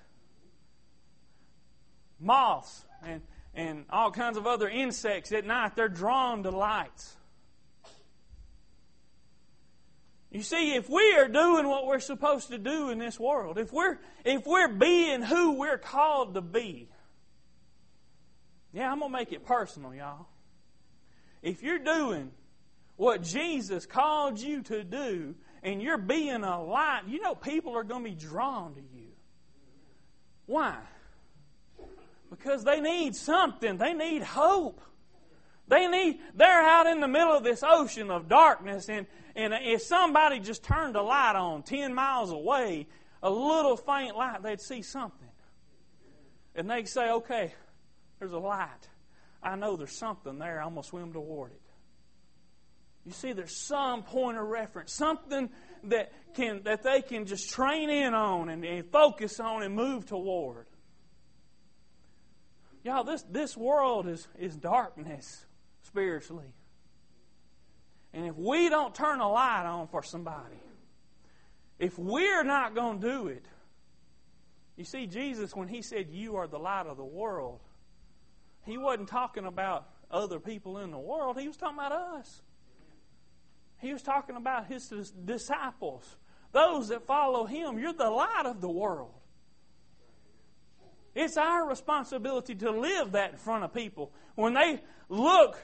Moths 2.19 2.85
and 3.03 3.21
and 3.55 3.85
all 3.89 4.11
kinds 4.11 4.37
of 4.37 4.45
other 4.45 4.67
insects 4.67 5.31
at 5.31 5.45
night, 5.45 5.75
they're 5.75 5.87
drawn 5.87 6.43
to 6.43 6.51
lights. 6.51 7.15
You 10.29 10.41
see, 10.41 10.75
if 10.75 10.89
we 10.89 11.15
are 11.15 11.29
doing 11.29 11.65
what 11.65 11.87
we're 11.87 11.99
supposed 11.99 12.49
to 12.49 12.57
do 12.57 12.89
in 12.89 12.99
this 12.99 13.17
world, 13.17 13.57
if 13.57 13.71
we're, 13.71 13.97
if 14.25 14.45
we're 14.45 14.67
being 14.67 15.21
who 15.21 15.53
we're 15.53 15.77
called 15.77 16.33
to 16.33 16.41
be, 16.41 16.89
yeah, 18.73 18.91
I'm 18.91 18.99
going 18.99 19.11
to 19.11 19.17
make 19.17 19.31
it 19.31 19.45
personal, 19.45 19.95
y'all. 19.95 20.25
If 21.41 21.63
you're 21.63 21.79
doing 21.79 22.31
what 22.97 23.21
Jesus 23.23 23.85
called 23.85 24.37
you 24.41 24.61
to 24.63 24.83
do 24.83 25.35
and 25.65 25.81
you're 25.81 25.97
being 25.97 26.43
a 26.43 26.63
light, 26.63 27.01
you 27.07 27.19
know 27.19 27.33
people 27.33 27.75
are 27.75 27.83
going 27.83 28.03
to 28.03 28.09
be 28.11 28.15
drawn 28.15 28.75
to 28.75 28.81
you. 28.81 29.07
Why? 30.45 30.77
Because 32.29 32.63
they 32.63 32.79
need 32.79 33.15
something. 33.15 33.77
They 33.77 33.93
need 33.93 34.21
hope. 34.21 34.79
They 35.67 35.87
need, 35.87 36.19
they're 36.35 36.61
out 36.61 36.85
in 36.85 36.99
the 36.99 37.07
middle 37.07 37.35
of 37.35 37.43
this 37.43 37.63
ocean 37.67 38.11
of 38.11 38.29
darkness, 38.29 38.87
and, 38.87 39.07
and 39.35 39.55
if 39.59 39.81
somebody 39.81 40.39
just 40.39 40.63
turned 40.63 40.95
a 40.95 41.01
light 41.01 41.35
on 41.35 41.63
10 41.63 41.95
miles 41.95 42.29
away, 42.29 42.85
a 43.23 43.29
little 43.31 43.75
faint 43.75 44.15
light, 44.15 44.43
they'd 44.43 44.61
see 44.61 44.83
something. 44.83 45.27
And 46.53 46.69
they'd 46.69 46.87
say, 46.87 47.09
okay, 47.09 47.55
there's 48.19 48.33
a 48.33 48.37
light. 48.37 48.69
I 49.41 49.55
know 49.55 49.75
there's 49.75 49.97
something 49.97 50.37
there. 50.37 50.61
I'm 50.61 50.73
going 50.73 50.83
to 50.83 50.87
swim 50.87 51.11
toward 51.11 51.53
it. 51.53 51.61
You 53.05 53.11
see, 53.11 53.33
there's 53.33 53.55
some 53.55 54.03
point 54.03 54.37
of 54.37 54.47
reference, 54.47 54.91
something 54.91 55.49
that, 55.85 56.11
can, 56.33 56.63
that 56.63 56.81
they 56.81 57.01
can 57.01 57.25
just 57.25 57.51
train 57.51 57.89
in 57.89 58.13
on 58.13 58.49
and, 58.49 58.65
and 58.65 58.91
focus 58.91 59.39
on 59.39 59.61
and 59.61 59.75
move 59.75 60.07
toward. 60.07 60.65
Y'all, 62.83 63.03
this, 63.03 63.23
this 63.23 63.55
world 63.55 64.07
is, 64.07 64.27
is 64.39 64.55
darkness 64.55 65.45
spiritually. 65.83 66.53
And 68.13 68.25
if 68.25 68.35
we 68.35 68.69
don't 68.69 68.95
turn 68.95 69.19
a 69.19 69.29
light 69.29 69.65
on 69.65 69.87
for 69.87 70.01
somebody, 70.01 70.59
if 71.77 71.99
we're 71.99 72.43
not 72.43 72.73
going 72.73 73.01
to 73.01 73.07
do 73.07 73.27
it, 73.27 73.45
you 74.77 74.83
see, 74.83 75.05
Jesus, 75.05 75.55
when 75.55 75.67
he 75.67 75.81
said, 75.81 76.07
You 76.09 76.37
are 76.37 76.47
the 76.47 76.59
light 76.59 76.85
of 76.87 76.97
the 76.97 77.05
world, 77.05 77.61
he 78.65 78.77
wasn't 78.77 79.09
talking 79.09 79.45
about 79.45 79.89
other 80.09 80.39
people 80.39 80.79
in 80.79 80.91
the 80.91 80.99
world, 80.99 81.39
he 81.39 81.47
was 81.47 81.57
talking 81.57 81.77
about 81.77 81.91
us. 81.91 82.41
He 83.79 83.93
was 83.93 84.01
talking 84.01 84.35
about 84.35 84.67
his 84.67 84.87
disciples, 85.23 86.17
those 86.51 86.87
that 86.89 87.05
follow 87.05 87.45
him. 87.45 87.77
You're 87.77 87.93
the 87.93 88.09
light 88.09 88.45
of 88.45 88.61
the 88.61 88.69
world. 88.69 89.13
It's 91.13 91.37
our 91.37 91.67
responsibility 91.67 92.55
to 92.55 92.71
live 92.71 93.13
that 93.13 93.31
in 93.31 93.37
front 93.37 93.63
of 93.63 93.73
people. 93.73 94.11
When 94.35 94.53
they 94.53 94.81
look 95.07 95.57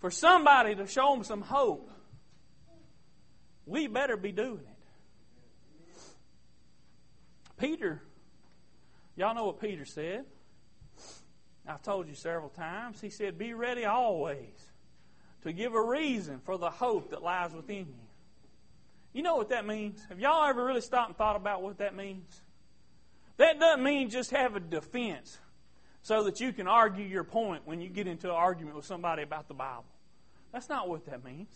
for 0.00 0.10
somebody 0.10 0.74
to 0.74 0.86
show 0.86 1.14
them 1.14 1.24
some 1.24 1.40
hope, 1.40 1.90
we 3.64 3.86
better 3.86 4.16
be 4.16 4.32
doing 4.32 4.60
it. 4.60 4.78
Peter, 7.58 8.02
y'all 9.16 9.34
know 9.34 9.46
what 9.46 9.60
Peter 9.60 9.84
said. 9.84 10.24
I've 11.66 11.82
told 11.82 12.08
you 12.08 12.14
several 12.14 12.50
times. 12.50 13.00
He 13.00 13.10
said, 13.10 13.36
Be 13.36 13.52
ready 13.52 13.84
always 13.84 14.67
to 15.42 15.52
give 15.52 15.74
a 15.74 15.82
reason 15.82 16.40
for 16.44 16.58
the 16.58 16.70
hope 16.70 17.10
that 17.10 17.22
lies 17.22 17.52
within 17.52 17.86
you. 17.86 18.08
You 19.12 19.22
know 19.22 19.36
what 19.36 19.48
that 19.48 19.66
means? 19.66 20.04
Have 20.08 20.20
y'all 20.20 20.44
ever 20.44 20.64
really 20.64 20.80
stopped 20.80 21.08
and 21.08 21.16
thought 21.16 21.36
about 21.36 21.62
what 21.62 21.78
that 21.78 21.96
means? 21.96 22.42
That 23.36 23.58
doesn't 23.58 23.82
mean 23.82 24.10
just 24.10 24.30
have 24.32 24.56
a 24.56 24.60
defense 24.60 25.38
so 26.02 26.24
that 26.24 26.40
you 26.40 26.52
can 26.52 26.66
argue 26.66 27.04
your 27.04 27.24
point 27.24 27.62
when 27.66 27.80
you 27.80 27.88
get 27.88 28.06
into 28.06 28.28
an 28.28 28.34
argument 28.34 28.76
with 28.76 28.84
somebody 28.84 29.22
about 29.22 29.48
the 29.48 29.54
Bible. 29.54 29.84
That's 30.52 30.68
not 30.68 30.88
what 30.88 31.06
that 31.06 31.24
means. 31.24 31.54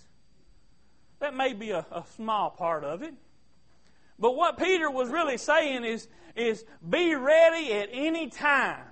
That 1.21 1.35
may 1.35 1.53
be 1.53 1.71
a, 1.71 1.87
a 1.91 2.05
small 2.17 2.51
part 2.51 2.85
of 2.85 3.03
it. 3.03 3.15
But 4.19 4.37
what 4.37 4.59
Peter 4.59 4.91
was 4.91 5.09
really 5.09 5.39
saying 5.39 5.85
is, 5.85 6.09
is 6.37 6.65
be 6.89 7.15
ready 7.15 7.73
at 7.73 7.89
any 7.93 8.29
time. 8.29 8.85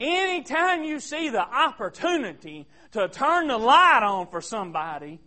Anytime 0.00 0.82
you 0.82 0.98
see 0.98 1.28
the 1.28 1.42
opportunity 1.42 2.66
to 2.92 3.08
turn 3.08 3.48
the 3.48 3.58
light 3.58 4.02
on 4.02 4.28
for 4.28 4.40
somebody, 4.40 5.20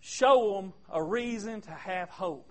show 0.00 0.56
them 0.56 0.72
a 0.90 1.00
reason 1.00 1.60
to 1.60 1.70
have 1.70 2.10
hope. 2.10 2.50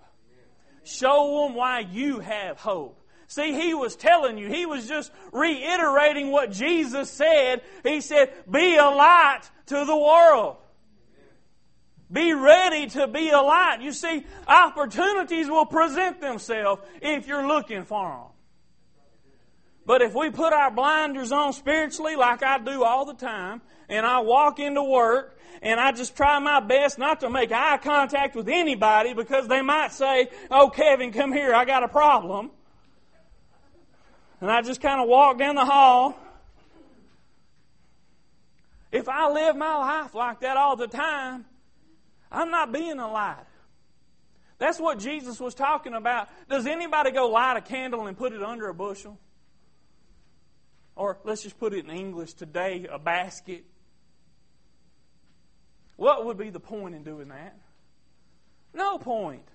Show 0.85 1.45
them 1.45 1.55
why 1.55 1.79
you 1.79 2.19
have 2.19 2.57
hope. 2.57 3.01
See, 3.27 3.53
he 3.53 3.73
was 3.73 3.97
telling 3.97 4.37
you, 4.37 4.47
he 4.47 4.65
was 4.65 4.87
just 4.87 5.11
reiterating 5.33 6.31
what 6.31 6.51
Jesus 6.51 7.09
said. 7.09 7.61
He 7.83 7.99
said, 7.99 8.31
Be 8.49 8.77
a 8.77 8.85
light 8.85 9.41
to 9.67 9.85
the 9.85 9.97
world. 9.97 10.57
Be 12.11 12.31
ready 12.33 12.87
to 12.91 13.07
be 13.07 13.29
a 13.29 13.41
light. 13.41 13.79
You 13.81 13.91
see, 13.91 14.25
opportunities 14.47 15.49
will 15.49 15.65
present 15.65 16.21
themselves 16.21 16.81
if 17.01 17.27
you're 17.27 17.47
looking 17.47 17.83
for 17.83 18.09
them. 18.09 18.32
But 19.85 20.01
if 20.01 20.13
we 20.13 20.29
put 20.29 20.53
our 20.53 20.71
blinders 20.71 21.31
on 21.31 21.53
spiritually, 21.53 22.15
like 22.15 22.41
I 22.41 22.57
do 22.57 22.83
all 22.83 23.05
the 23.05 23.13
time, 23.13 23.61
and 23.89 24.05
I 24.05 24.19
walk 24.19 24.59
into 24.59 24.83
work 24.83 25.37
and 25.61 25.79
I 25.79 25.91
just 25.91 26.15
try 26.15 26.39
my 26.39 26.59
best 26.59 26.97
not 26.97 27.19
to 27.21 27.29
make 27.29 27.51
eye 27.51 27.77
contact 27.77 28.35
with 28.35 28.49
anybody 28.49 29.13
because 29.13 29.47
they 29.47 29.61
might 29.61 29.91
say, 29.91 30.29
Oh, 30.49 30.69
Kevin, 30.69 31.11
come 31.11 31.31
here, 31.31 31.53
I 31.53 31.65
got 31.65 31.83
a 31.83 31.87
problem. 31.87 32.51
And 34.41 34.51
I 34.51 34.61
just 34.61 34.81
kind 34.81 35.01
of 35.01 35.07
walk 35.07 35.37
down 35.37 35.55
the 35.55 35.65
hall. 35.65 36.17
If 38.91 39.07
I 39.07 39.31
live 39.31 39.55
my 39.55 39.75
life 39.75 40.13
like 40.13 40.41
that 40.41 40.57
all 40.57 40.75
the 40.75 40.87
time, 40.87 41.45
I'm 42.31 42.51
not 42.51 42.71
being 42.71 42.99
a 42.99 43.11
light. 43.11 43.45
That's 44.59 44.79
what 44.79 44.99
Jesus 44.99 45.39
was 45.39 45.55
talking 45.55 45.93
about. 45.93 46.27
Does 46.49 46.67
anybody 46.67 47.11
go 47.11 47.29
light 47.29 47.57
a 47.57 47.61
candle 47.61 48.07
and 48.07 48.17
put 48.17 48.33
it 48.33 48.43
under 48.43 48.67
a 48.69 48.73
bushel? 48.73 49.17
Or 50.95 51.17
let's 51.23 51.43
just 51.43 51.59
put 51.59 51.73
it 51.73 51.85
in 51.85 51.91
English 51.91 52.33
today, 52.33 52.85
a 52.89 52.99
basket. 52.99 53.65
What 55.95 56.25
would 56.25 56.37
be 56.37 56.49
the 56.49 56.59
point 56.59 56.95
in 56.95 57.03
doing 57.03 57.29
that? 57.29 57.57
No 58.73 58.97
point. 58.97 59.47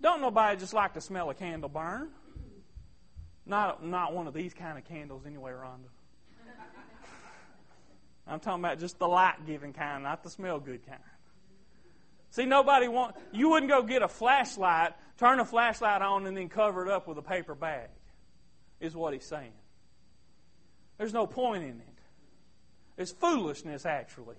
Don't 0.00 0.20
nobody 0.20 0.58
just 0.58 0.74
like 0.74 0.94
to 0.94 1.00
smell 1.00 1.30
a 1.30 1.34
candle 1.34 1.68
burn. 1.68 2.10
Not, 3.44 3.84
not 3.84 4.12
one 4.12 4.26
of 4.26 4.34
these 4.34 4.52
kind 4.52 4.76
of 4.76 4.84
candles 4.84 5.22
anyway, 5.24 5.52
Rhonda. 5.52 5.88
I'm 8.26 8.40
talking 8.40 8.64
about 8.64 8.80
just 8.80 8.98
the 8.98 9.06
light 9.06 9.46
giving 9.46 9.72
kind, 9.72 10.02
not 10.02 10.24
the 10.24 10.30
smell 10.30 10.58
good 10.58 10.84
kind. 10.86 11.00
See, 12.30 12.44
nobody 12.44 12.88
want 12.88 13.14
you 13.32 13.50
wouldn't 13.50 13.70
go 13.70 13.82
get 13.82 14.02
a 14.02 14.08
flashlight, 14.08 14.92
turn 15.16 15.38
a 15.38 15.44
flashlight 15.44 16.02
on, 16.02 16.26
and 16.26 16.36
then 16.36 16.48
cover 16.48 16.84
it 16.84 16.90
up 16.90 17.06
with 17.06 17.16
a 17.18 17.22
paper 17.22 17.54
bag. 17.54 17.88
Is 18.80 18.94
what 18.94 19.14
he's 19.14 19.24
saying. 19.24 19.52
There's 20.98 21.12
no 21.12 21.26
point 21.26 21.62
in 21.62 21.70
it. 21.70 21.98
It's 22.96 23.12
foolishness, 23.12 23.84
actually. 23.84 24.36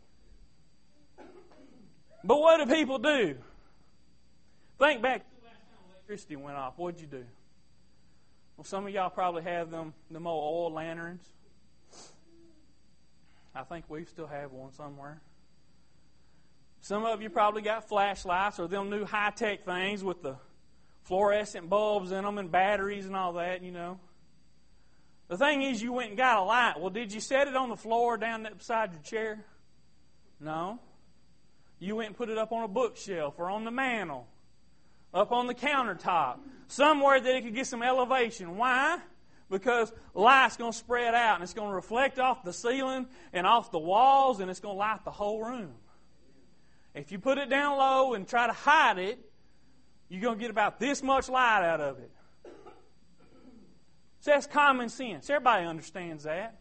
But 2.24 2.40
what 2.40 2.58
do 2.58 2.74
people 2.74 2.98
do? 2.98 3.36
Think 4.80 5.02
back 5.02 5.20
to 5.20 5.36
the 5.40 5.48
last 5.48 5.60
time 5.60 5.92
electricity 5.92 6.36
went 6.36 6.58
off. 6.58 6.74
What'd 6.78 7.00
you 7.00 7.08
do? 7.08 7.24
Well, 8.58 8.66
some 8.66 8.88
of 8.88 8.94
y'all 8.94 9.10
probably 9.10 9.44
have 9.44 9.70
them, 9.70 9.94
them 10.10 10.26
old 10.26 10.72
oil 10.72 10.76
lanterns. 10.76 11.24
I 13.54 13.64
think 13.64 13.86
we 13.88 14.06
still 14.06 14.28
have 14.28 14.52
one 14.52 14.74
somewhere. 14.74 15.20
Some 16.82 17.06
of 17.06 17.22
you 17.22 17.30
probably 17.30 17.62
got 17.62 17.88
flashlights 17.88 18.60
or 18.60 18.68
them 18.68 18.90
new 18.90 19.04
high 19.04 19.32
tech 19.32 19.66
things 19.66 20.04
with 20.04 20.22
the 20.22 20.36
fluorescent 21.04 21.70
bulbs 21.70 22.12
in 22.12 22.24
them 22.24 22.38
and 22.38 22.52
batteries 22.52 23.06
and 23.06 23.16
all 23.16 23.34
that, 23.34 23.64
you 23.64 23.72
know. 23.72 24.00
The 25.28 25.38
thing 25.38 25.62
is, 25.62 25.82
you 25.82 25.92
went 25.92 26.10
and 26.10 26.18
got 26.18 26.38
a 26.38 26.44
light. 26.44 26.80
Well, 26.80 26.90
did 26.90 27.12
you 27.12 27.20
set 27.20 27.48
it 27.48 27.56
on 27.56 27.70
the 27.70 27.76
floor 27.76 28.18
down 28.18 28.48
beside 28.58 28.94
your 28.94 29.02
chair? 29.02 29.46
No. 30.40 30.80
You 31.80 31.98
went 31.98 32.08
and 32.08 32.18
put 32.18 32.30
it 32.30 32.38
up 32.38 32.52
on 32.52 32.64
a 32.64 32.68
bookshelf 32.68 33.36
or 33.38 33.50
on 33.50 33.66
the 33.66 33.72
mantle, 33.72 34.28
up 35.14 35.32
on 35.32 35.48
the 35.48 35.54
countertop, 35.54 36.40
somewhere 36.68 37.20
that 37.20 37.36
it 37.36 37.44
could 37.44 37.54
get 37.54 37.68
some 37.68 37.84
elevation. 37.84 38.58
Why? 38.58 39.00
Because 39.50 39.92
light's 40.14 40.58
going 40.58 40.72
to 40.72 40.78
spread 40.78 41.14
out 41.14 41.36
and 41.36 41.44
it's 41.44 41.54
going 41.54 41.70
to 41.70 41.76
reflect 41.76 42.20
off 42.20 42.44
the 42.44 42.54
ceiling 42.54 43.08
and 43.34 43.46
off 43.46 43.72
the 43.72 43.80
walls 43.80 44.40
and 44.40 44.50
it's 44.50 44.60
going 44.60 44.76
to 44.76 44.80
light 44.80 45.04
the 45.06 45.12
whole 45.12 45.44
room. 45.44 45.74
If 46.96 47.12
you 47.12 47.20
put 47.20 47.38
it 47.38 47.50
down 47.50 47.78
low 47.78 48.14
and 48.16 48.28
try 48.28 48.48
to 48.48 48.54
hide 48.54 48.98
it, 48.98 49.20
you're 50.10 50.22
going 50.22 50.38
to 50.38 50.42
get 50.42 50.50
about 50.50 50.80
this 50.80 51.04
much 51.04 51.30
light 51.30 51.64
out 51.64 51.80
of 51.80 52.00
it. 52.00 52.12
That's 54.28 54.46
common 54.46 54.90
sense. 54.90 55.30
Everybody 55.30 55.66
understands 55.66 56.26
that. 56.26 56.58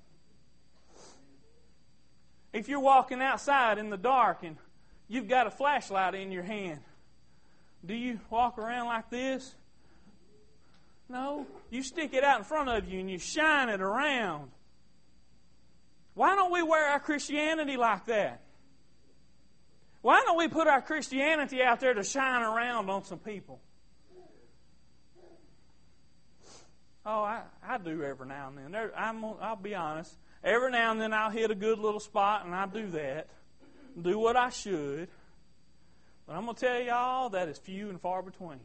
If 2.52 2.68
you're 2.68 2.78
walking 2.78 3.20
outside 3.20 3.78
in 3.78 3.90
the 3.90 3.96
dark 3.96 4.44
and 4.44 4.56
you've 5.08 5.26
got 5.26 5.48
a 5.48 5.50
flashlight 5.50 6.14
in 6.14 6.30
your 6.30 6.44
hand, 6.44 6.78
do 7.84 7.92
you 7.92 8.20
walk 8.30 8.56
around 8.56 8.86
like 8.86 9.10
this? 9.10 9.52
No. 11.08 11.44
You 11.68 11.82
stick 11.82 12.14
it 12.14 12.22
out 12.22 12.38
in 12.38 12.44
front 12.44 12.68
of 12.68 12.88
you 12.88 13.00
and 13.00 13.10
you 13.10 13.18
shine 13.18 13.68
it 13.68 13.80
around. 13.80 14.52
Why 16.14 16.36
don't 16.36 16.52
we 16.52 16.62
wear 16.62 16.86
our 16.92 17.00
Christianity 17.00 17.76
like 17.76 18.06
that? 18.06 18.42
Why 20.02 20.22
don't 20.24 20.38
we 20.38 20.46
put 20.46 20.68
our 20.68 20.82
Christianity 20.82 21.64
out 21.64 21.80
there 21.80 21.94
to 21.94 22.04
shine 22.04 22.42
around 22.42 22.88
on 22.90 23.02
some 23.02 23.18
people? 23.18 23.60
Oh, 27.08 27.22
I, 27.22 27.42
I 27.64 27.78
do 27.78 28.02
every 28.02 28.26
now 28.26 28.48
and 28.48 28.58
then. 28.58 28.72
There, 28.72 28.92
I'm, 28.98 29.24
I'll 29.40 29.54
be 29.54 29.76
honest. 29.76 30.12
Every 30.42 30.72
now 30.72 30.90
and 30.90 31.00
then 31.00 31.12
I'll 31.12 31.30
hit 31.30 31.52
a 31.52 31.54
good 31.54 31.78
little 31.78 32.00
spot, 32.00 32.44
and 32.44 32.52
I 32.52 32.66
do 32.66 32.88
that. 32.90 33.28
Do 34.00 34.18
what 34.18 34.36
I 34.36 34.50
should. 34.50 35.08
But 36.26 36.34
I'm 36.34 36.44
going 36.44 36.56
to 36.56 36.66
tell 36.66 36.80
y'all 36.80 37.28
that 37.30 37.48
is 37.48 37.58
few 37.58 37.90
and 37.90 38.00
far 38.00 38.22
between. 38.22 38.58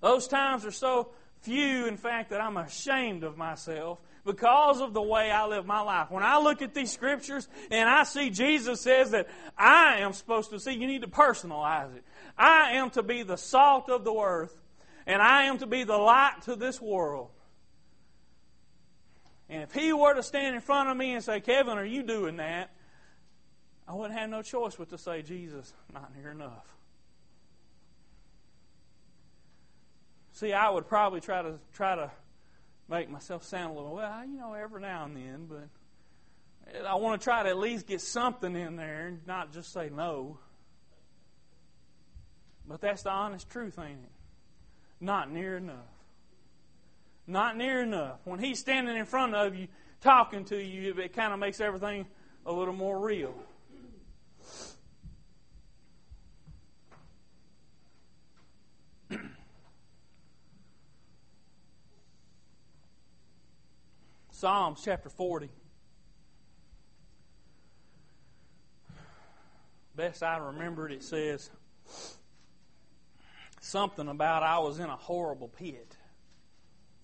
Those 0.00 0.26
times 0.26 0.66
are 0.66 0.72
so 0.72 1.10
few, 1.42 1.86
in 1.86 1.96
fact, 1.96 2.30
that 2.30 2.40
I'm 2.40 2.56
ashamed 2.56 3.22
of 3.22 3.38
myself 3.38 4.00
because 4.24 4.80
of 4.80 4.92
the 4.92 5.02
way 5.02 5.30
I 5.30 5.46
live 5.46 5.66
my 5.66 5.82
life. 5.82 6.10
When 6.10 6.24
I 6.24 6.38
look 6.38 6.62
at 6.62 6.74
these 6.74 6.90
scriptures 6.90 7.48
and 7.70 7.88
I 7.88 8.02
see 8.02 8.30
Jesus 8.30 8.80
says 8.80 9.12
that 9.12 9.28
I 9.56 9.98
am 9.98 10.14
supposed 10.14 10.50
to 10.50 10.58
see, 10.58 10.72
you 10.72 10.88
need 10.88 11.02
to 11.02 11.08
personalize 11.08 11.94
it. 11.94 12.02
I 12.36 12.72
am 12.72 12.90
to 12.90 13.04
be 13.04 13.22
the 13.22 13.36
salt 13.36 13.88
of 13.88 14.02
the 14.02 14.12
earth 14.12 14.56
and 15.06 15.20
I 15.20 15.44
am 15.44 15.58
to 15.58 15.66
be 15.66 15.84
the 15.84 15.96
light 15.96 16.42
to 16.44 16.56
this 16.56 16.80
world. 16.80 17.30
And 19.48 19.62
if 19.62 19.72
he 19.72 19.92
were 19.92 20.14
to 20.14 20.22
stand 20.22 20.54
in 20.54 20.60
front 20.60 20.88
of 20.88 20.96
me 20.96 21.14
and 21.14 21.22
say, 21.22 21.40
Kevin, 21.40 21.76
are 21.76 21.84
you 21.84 22.02
doing 22.02 22.36
that? 22.36 22.70
I 23.86 23.94
wouldn't 23.94 24.18
have 24.18 24.30
no 24.30 24.42
choice 24.42 24.76
but 24.76 24.88
to 24.90 24.98
say, 24.98 25.22
Jesus, 25.22 25.72
not 25.92 26.14
near 26.16 26.30
enough. 26.30 26.66
See, 30.32 30.52
I 30.52 30.70
would 30.70 30.88
probably 30.88 31.20
try 31.20 31.42
to 31.42 31.58
try 31.74 31.94
to 31.94 32.10
make 32.88 33.10
myself 33.10 33.44
sound 33.44 33.72
a 33.72 33.74
little 33.74 33.94
well, 33.94 34.24
you 34.26 34.38
know, 34.38 34.54
every 34.54 34.80
now 34.80 35.04
and 35.04 35.16
then, 35.16 35.46
but 35.48 35.68
I 36.86 36.96
want 36.96 37.20
to 37.20 37.24
try 37.24 37.42
to 37.42 37.50
at 37.50 37.58
least 37.58 37.86
get 37.86 38.00
something 38.00 38.56
in 38.56 38.76
there 38.76 39.06
and 39.06 39.26
not 39.26 39.52
just 39.52 39.72
say 39.72 39.90
no. 39.94 40.38
But 42.66 42.80
that's 42.80 43.02
the 43.02 43.10
honest 43.10 43.48
truth, 43.50 43.78
ain't 43.78 44.00
it? 44.02 44.12
Not 45.04 45.30
near 45.30 45.58
enough. 45.58 45.76
Not 47.26 47.58
near 47.58 47.82
enough. 47.82 48.20
When 48.24 48.38
he's 48.38 48.58
standing 48.58 48.96
in 48.96 49.04
front 49.04 49.34
of 49.34 49.54
you, 49.54 49.68
talking 50.00 50.46
to 50.46 50.56
you, 50.56 50.94
it 50.98 51.12
kind 51.12 51.34
of 51.34 51.38
makes 51.38 51.60
everything 51.60 52.06
a 52.46 52.52
little 52.52 52.72
more 52.72 52.98
real. 52.98 53.34
Psalms 64.30 64.80
chapter 64.82 65.10
40. 65.10 65.50
Best 69.94 70.22
I 70.22 70.38
remember 70.38 70.88
it, 70.88 70.94
it 70.94 71.02
says, 71.02 71.50
something 73.64 74.08
about 74.08 74.42
I 74.42 74.58
was 74.58 74.78
in 74.78 74.86
a 74.86 74.96
horrible 74.96 75.48
pit. 75.48 75.96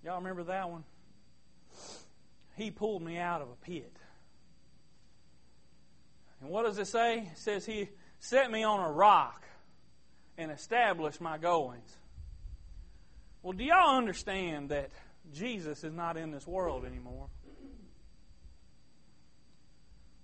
Y'all 0.05 0.19
remember 0.19 0.45
that 0.45 0.71
one? 0.71 0.85
He 2.57 2.71
pulled 2.71 3.03
me 3.03 3.19
out 3.19 3.41
of 3.41 3.49
a 3.49 3.65
pit. 3.65 3.97
And 6.41 6.51
what 6.51 6.65
does 6.65 6.79
it 6.79 6.87
say? 6.87 7.21
It 7.33 7.39
says 7.39 7.67
he 7.67 7.89
set 8.19 8.51
me 8.51 8.63
on 8.63 8.81
a 8.81 8.93
rock 8.93 9.45
and 10.37 10.51
established 10.51 11.21
my 11.21 11.39
goings. 11.39 11.97
Well, 13.43 13.55
do 13.55 13.65
y'all 13.65 13.97
understand 13.97 14.69
that 14.69 14.91
Jesus 15.33 15.83
is 15.83 15.95
not 15.95 16.17
in 16.17 16.31
this 16.31 16.47
world 16.47 16.85
anymore? 16.85 17.29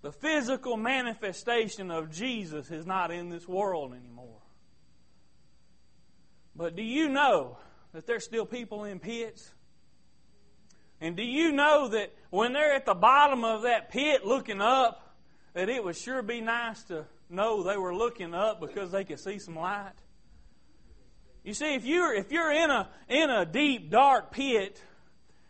The 0.02 0.12
physical 0.12 0.76
manifestation 0.76 1.90
of 1.90 2.10
Jesus 2.10 2.70
is 2.70 2.86
not 2.86 3.10
in 3.10 3.30
this 3.30 3.48
world 3.48 3.92
anymore. 3.92 4.40
But 6.56 6.74
do 6.74 6.82
you 6.82 7.08
know 7.08 7.58
that 7.92 8.06
there's 8.06 8.24
still 8.24 8.46
people 8.46 8.84
in 8.84 8.98
pits? 8.98 9.52
And 11.00 11.16
do 11.16 11.22
you 11.22 11.52
know 11.52 11.88
that 11.88 12.14
when 12.30 12.52
they're 12.54 12.74
at 12.74 12.86
the 12.86 12.94
bottom 12.94 13.44
of 13.44 13.62
that 13.62 13.90
pit 13.90 14.24
looking 14.24 14.60
up, 14.60 15.14
that 15.52 15.68
it 15.68 15.84
would 15.84 15.96
sure 15.96 16.22
be 16.22 16.40
nice 16.40 16.82
to 16.84 17.04
know 17.28 17.62
they 17.62 17.76
were 17.76 17.94
looking 17.94 18.34
up 18.34 18.60
because 18.60 18.90
they 18.90 19.04
could 19.04 19.20
see 19.20 19.38
some 19.38 19.56
light? 19.56 19.92
You 21.44 21.54
see, 21.54 21.74
if 21.74 21.84
you're 21.84 22.14
if 22.14 22.32
you're 22.32 22.50
in 22.50 22.70
a 22.70 22.88
in 23.08 23.30
a 23.30 23.44
deep 23.44 23.90
dark 23.90 24.32
pit 24.32 24.82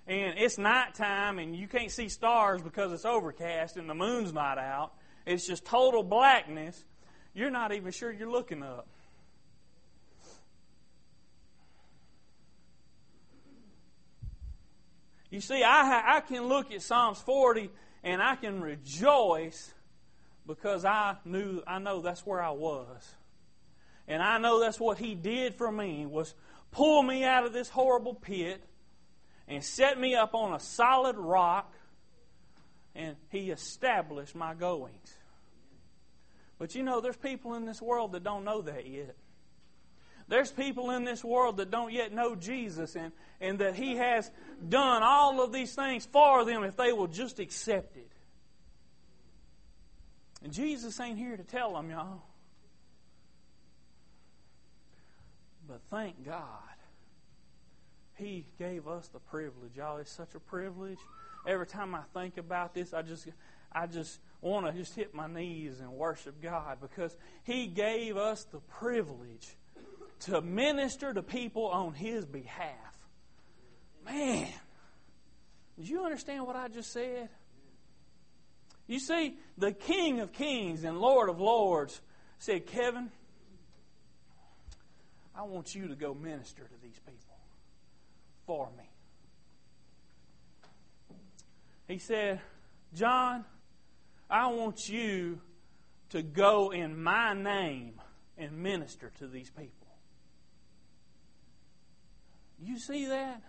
and 0.07 0.39
it's 0.39 0.59
nighttime 0.59 1.39
and 1.39 1.57
you 1.57 1.69
can't 1.69 1.91
see 1.91 2.09
stars 2.09 2.61
because 2.61 2.93
it's 2.93 3.05
overcast 3.05 3.77
and 3.77 3.89
the 3.89 3.95
moon's 3.95 4.33
not 4.33 4.59
out, 4.59 4.93
it's 5.25 5.47
just 5.47 5.65
total 5.65 6.03
blackness, 6.03 6.85
you're 7.35 7.51
not 7.51 7.73
even 7.73 7.93
sure 7.93 8.13
you're 8.13 8.31
looking 8.31 8.63
up. 8.63 8.89
You 15.31 15.41
see, 15.41 15.63
I, 15.63 16.17
I 16.17 16.21
can 16.21 16.45
look 16.45 16.73
at 16.73 16.83
Psalms 16.83 17.21
40 17.21 17.71
and 18.03 18.23
I 18.23 18.37
can 18.37 18.61
rejoice 18.61 19.75
because 20.47 20.85
I 20.85 21.17
knew 21.25 21.63
I 21.67 21.79
know 21.79 22.01
that's 22.01 22.25
where 22.25 22.43
I 22.43 22.51
was. 22.51 23.15
And 24.07 24.23
I 24.23 24.39
know 24.39 24.61
that's 24.61 24.79
what 24.79 24.99
he 24.99 25.15
did 25.15 25.55
for 25.55 25.71
me 25.71 26.07
was 26.07 26.35
pull 26.71 27.03
me 27.03 27.25
out 27.25 27.45
of 27.45 27.53
this 27.53 27.69
horrible 27.69 28.15
pit 28.15 28.63
and 29.49 29.65
set 29.65 29.99
me 29.99 30.15
up 30.15 30.35
on 30.35 30.55
a 30.55 30.61
solid 30.61 31.17
rock 31.17 31.73
and 32.95 33.17
he 33.31 33.51
established 33.51 34.35
my 34.35 34.55
goings. 34.55 35.15
But 36.59 36.75
you 36.75 36.83
know 36.83 37.01
there's 37.01 37.17
people 37.17 37.55
in 37.55 37.67
this 37.67 37.83
world 37.83 38.13
that 38.13 38.23
don't 38.23 38.45
know 38.45 38.63
that 38.63 38.87
yet. 38.87 39.17
There's 40.29 40.51
people 40.51 40.91
in 40.91 41.05
this 41.05 41.23
world 41.23 41.59
that 41.59 41.71
don't 41.71 41.93
yet 41.93 42.13
know 42.13 42.35
Jesus 42.35 42.97
and, 42.97 43.13
and 43.41 43.61
that 43.61 43.77
He 43.77 43.97
has 43.97 44.31
done 44.69 45.03
all 45.03 45.41
of 45.43 45.53
these 45.53 45.75
things 45.75 46.07
for 46.07 46.45
them 46.45 46.65
if 46.65 46.77
they 46.77 46.93
will 46.93 47.07
just 47.07 47.39
accept 47.39 47.97
it. 47.97 48.11
And 50.43 50.53
Jesus 50.53 50.99
ain't 51.01 51.19
here 51.19 51.37
to 51.37 51.45
tell 51.45 51.75
them, 51.75 51.91
y'all. 51.91 52.23
But 55.69 55.81
thank 55.91 56.25
God, 56.25 56.45
He 58.15 58.47
gave 58.59 58.89
us 58.89 59.09
the 59.09 59.21
privilege, 59.21 59.77
y'all. 59.77 59.99
It's 59.99 60.13
such 60.13 60.35
a 60.35 60.41
privilege. 60.41 60.99
Every 61.47 61.67
time 61.67 61.95
I 61.95 62.03
think 62.15 62.37
about 62.37 62.75
this, 62.75 62.93
I 62.93 63.03
just, 63.03 63.29
I 63.71 63.87
just 63.87 64.19
want 64.41 64.67
to 64.67 64.73
just 64.73 64.95
hit 64.97 65.15
my 65.15 65.29
knees 65.29 65.79
and 65.79 65.93
worship 65.93 66.43
God 66.43 66.79
because 66.81 67.17
He 67.45 67.69
gave 67.69 68.17
us 68.17 68.45
the 68.45 68.59
privilege 68.59 69.57
to 70.21 70.41
minister 70.41 71.13
to 71.13 71.23
people 71.23 71.67
on 71.67 71.95
His 71.95 72.25
behalf. 72.25 72.73
Man, 74.05 74.49
did 75.77 75.89
you 75.89 76.05
understand 76.05 76.47
what 76.47 76.57
I 76.57 76.69
just 76.69 76.93
said? 76.93 77.29
You 78.87 79.01
see, 79.01 79.35
the 79.59 79.73
King 79.73 80.21
of 80.21 80.33
Kings 80.33 80.85
and 80.85 81.01
Lord 81.01 81.29
of 81.29 81.41
Lords 81.41 82.01
said, 82.39 82.67
Kevin, 82.67 83.11
I 85.35 85.43
want 85.43 85.75
you 85.75 85.89
to 85.89 85.95
go 85.95 86.15
minister 86.15 86.63
to 86.63 86.83
these 86.83 86.99
people 87.05 87.37
for 88.47 88.69
me. 88.79 88.85
He 91.89 91.99
said, 91.99 92.41
John, 92.95 93.45
I 94.31 94.49
want 94.49 94.89
you 94.89 95.41
to 96.11 96.23
go 96.23 96.71
in 96.71 97.03
my 97.03 97.35
name 97.35 98.01
and 98.39 98.59
minister 98.59 99.13
to 99.19 99.27
these 99.27 99.51
people. 99.51 99.86
You 102.63 102.79
see 102.79 103.07
that? 103.07 103.43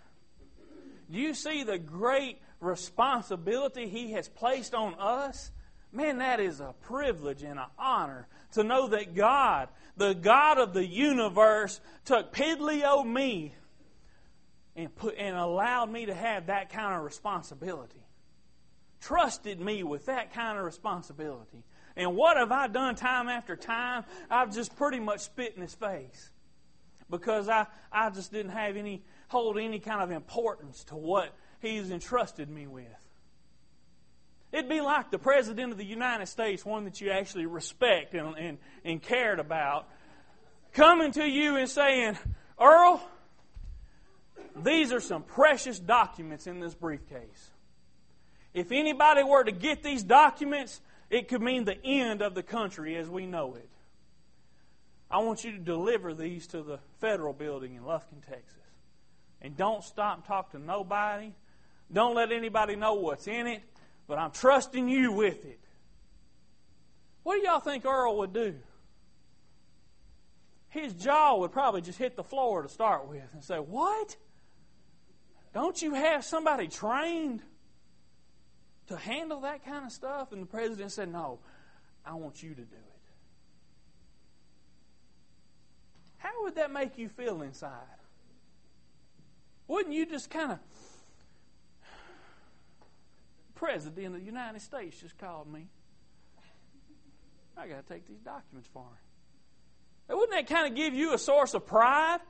Do 1.10 1.18
you 1.18 1.34
see 1.34 1.64
the 1.64 1.78
great 1.78 2.38
responsibility 2.60 3.88
He 3.88 4.12
has 4.12 4.28
placed 4.28 4.74
on 4.74 4.94
us? 4.98 5.50
Man, 5.90 6.18
that 6.18 6.38
is 6.38 6.60
a 6.60 6.74
privilege 6.82 7.42
and 7.42 7.58
an 7.58 7.66
honor 7.78 8.28
to 8.52 8.62
know 8.62 8.88
that 8.88 9.14
God, 9.14 9.68
the 9.96 10.12
God 10.12 10.58
of 10.58 10.74
the 10.74 10.84
universe, 10.84 11.80
took 12.04 12.32
piddly 12.32 13.06
me 13.06 13.54
and 14.76 14.94
put 14.94 15.16
and 15.16 15.36
allowed 15.36 15.90
me 15.90 16.06
to 16.06 16.14
have 16.14 16.46
that 16.46 16.70
kind 16.70 16.94
of 16.94 17.04
responsibility. 17.04 18.04
Trusted 19.00 19.60
me 19.60 19.82
with 19.82 20.06
that 20.06 20.34
kind 20.34 20.58
of 20.58 20.64
responsibility. 20.64 21.64
And 21.96 22.14
what 22.14 22.36
have 22.36 22.52
I 22.52 22.68
done 22.68 22.94
time 22.94 23.28
after 23.28 23.56
time? 23.56 24.04
I've 24.30 24.54
just 24.54 24.76
pretty 24.76 25.00
much 25.00 25.20
spit 25.20 25.54
in 25.56 25.62
his 25.62 25.74
face. 25.74 26.30
Because 27.10 27.48
I, 27.48 27.66
I 27.90 28.10
just 28.10 28.32
didn't 28.32 28.52
have 28.52 28.76
any 28.76 29.02
hold 29.28 29.58
any 29.58 29.78
kind 29.78 30.02
of 30.02 30.10
importance 30.10 30.84
to 30.84 30.96
what 30.96 31.34
he's 31.60 31.90
entrusted 31.90 32.48
me 32.48 32.66
with. 32.66 32.86
It'd 34.52 34.68
be 34.68 34.80
like 34.80 35.10
the 35.10 35.18
President 35.18 35.72
of 35.72 35.78
the 35.78 35.84
United 35.84 36.26
States, 36.26 36.64
one 36.64 36.84
that 36.84 37.00
you 37.00 37.10
actually 37.10 37.46
respect 37.46 38.14
and, 38.14 38.34
and, 38.36 38.58
and 38.84 39.02
cared 39.02 39.40
about, 39.40 39.88
coming 40.72 41.12
to 41.12 41.26
you 41.26 41.56
and 41.56 41.68
saying, 41.68 42.16
Earl, 42.58 43.06
these 44.56 44.92
are 44.92 45.00
some 45.00 45.22
precious 45.22 45.78
documents 45.78 46.46
in 46.46 46.60
this 46.60 46.74
briefcase. 46.74 47.50
If 48.54 48.72
anybody 48.72 49.22
were 49.22 49.44
to 49.44 49.52
get 49.52 49.82
these 49.82 50.02
documents, 50.02 50.80
it 51.10 51.28
could 51.28 51.42
mean 51.42 51.64
the 51.64 51.84
end 51.84 52.22
of 52.22 52.34
the 52.34 52.42
country 52.42 52.96
as 52.96 53.08
we 53.08 53.26
know 53.26 53.54
it. 53.54 53.68
I 55.10 55.18
want 55.18 55.44
you 55.44 55.52
to 55.52 55.58
deliver 55.58 56.14
these 56.14 56.46
to 56.48 56.62
the 56.62 56.78
federal 57.00 57.32
building 57.32 57.74
in 57.74 57.82
Lufkin, 57.82 58.20
Texas. 58.28 58.56
And 59.40 59.56
don't 59.56 59.82
stop 59.82 60.16
and 60.16 60.24
talk 60.24 60.50
to 60.52 60.58
nobody. 60.58 61.32
Don't 61.92 62.14
let 62.14 62.32
anybody 62.32 62.76
know 62.76 62.94
what's 62.94 63.26
in 63.26 63.46
it 63.46 63.62
but 64.08 64.18
I'm 64.18 64.32
trusting 64.32 64.88
you 64.88 65.12
with 65.12 65.44
it. 65.44 65.60
What 67.22 67.36
do 67.36 67.46
y'all 67.46 67.60
think 67.60 67.84
Earl 67.84 68.16
would 68.18 68.32
do? 68.32 68.54
His 70.70 70.94
jaw 70.94 71.36
would 71.36 71.52
probably 71.52 71.82
just 71.82 71.98
hit 71.98 72.16
the 72.16 72.24
floor 72.24 72.62
to 72.62 72.68
start 72.68 73.06
with 73.06 73.32
and 73.34 73.44
say, 73.44 73.58
What? 73.58 74.16
Don't 75.54 75.80
you 75.80 75.94
have 75.94 76.24
somebody 76.24 76.68
trained 76.68 77.42
to 78.86 78.96
handle 78.96 79.40
that 79.40 79.64
kind 79.64 79.84
of 79.84 79.92
stuff? 79.92 80.32
And 80.32 80.42
the 80.42 80.46
president 80.46 80.92
said, 80.92 81.12
No, 81.12 81.38
I 82.04 82.14
want 82.14 82.42
you 82.42 82.50
to 82.50 82.62
do 82.62 82.62
it. 82.62 82.87
How 86.18 86.42
would 86.42 86.56
that 86.56 86.70
make 86.70 86.98
you 86.98 87.08
feel 87.08 87.42
inside? 87.42 87.72
Wouldn't 89.66 89.94
you 89.94 90.06
just 90.06 90.30
kind 90.30 90.52
of 90.52 90.58
President 93.58 94.14
of 94.14 94.20
the 94.20 94.26
United 94.26 94.62
States 94.62 95.00
just 95.00 95.18
called 95.18 95.52
me. 95.52 95.66
I 97.56 97.66
got 97.66 97.84
to 97.84 97.92
take 97.92 98.06
these 98.06 98.20
documents 98.20 98.68
for 98.72 98.84
him. 98.84 100.16
Wouldn't 100.16 100.30
that 100.30 100.46
kind 100.46 100.70
of 100.70 100.76
give 100.76 100.94
you 100.94 101.12
a 101.12 101.18
source 101.18 101.54
of 101.54 101.66
pride? 101.66 102.20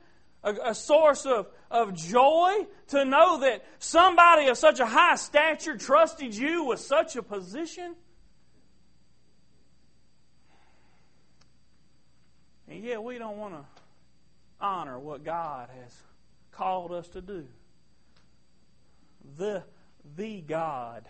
A, 0.43 0.55
a, 0.71 0.75
source 0.75 1.27
of, 1.27 1.49
of 1.71 1.95
joy 1.95 2.67
to 2.89 3.05
know 3.05 3.41
that 3.41 3.65
somebody 3.79 4.47
of 4.47 4.57
such 4.57 4.81
a 4.81 4.87
high 4.87 5.17
stature 5.17 5.77
trusted 5.77 6.35
you 6.35 6.65
with 6.65 6.81
such 6.81 7.17
a 7.17 7.23
position? 7.23 7.95
Yet 12.83 13.03
we 13.03 13.19
don't 13.19 13.37
want 13.37 13.55
to 13.55 13.65
honor 14.61 14.99
what 14.99 15.25
God 15.25 15.69
has 15.83 15.95
called 16.51 16.93
us 16.93 17.09
to 17.09 17.21
do. 17.21 17.47
The, 19.37 19.63
the 20.17 20.41
God 20.41 21.05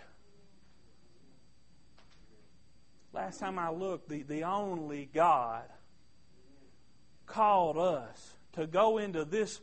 Last 3.13 3.41
time 3.41 3.59
I 3.59 3.71
looked, 3.71 4.09
the, 4.09 4.23
the 4.23 4.45
only 4.45 5.09
God 5.13 5.65
called 7.27 7.79
us 7.79 8.35
to 8.53 8.67
go 8.67 8.99
into 8.99 9.25
this 9.25 9.61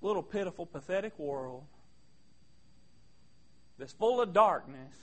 little 0.00 0.22
pitiful, 0.22 0.66
pathetic 0.66 1.18
world 1.18 1.64
that's 3.78 3.92
full 3.92 4.20
of 4.20 4.32
darkness 4.32 4.94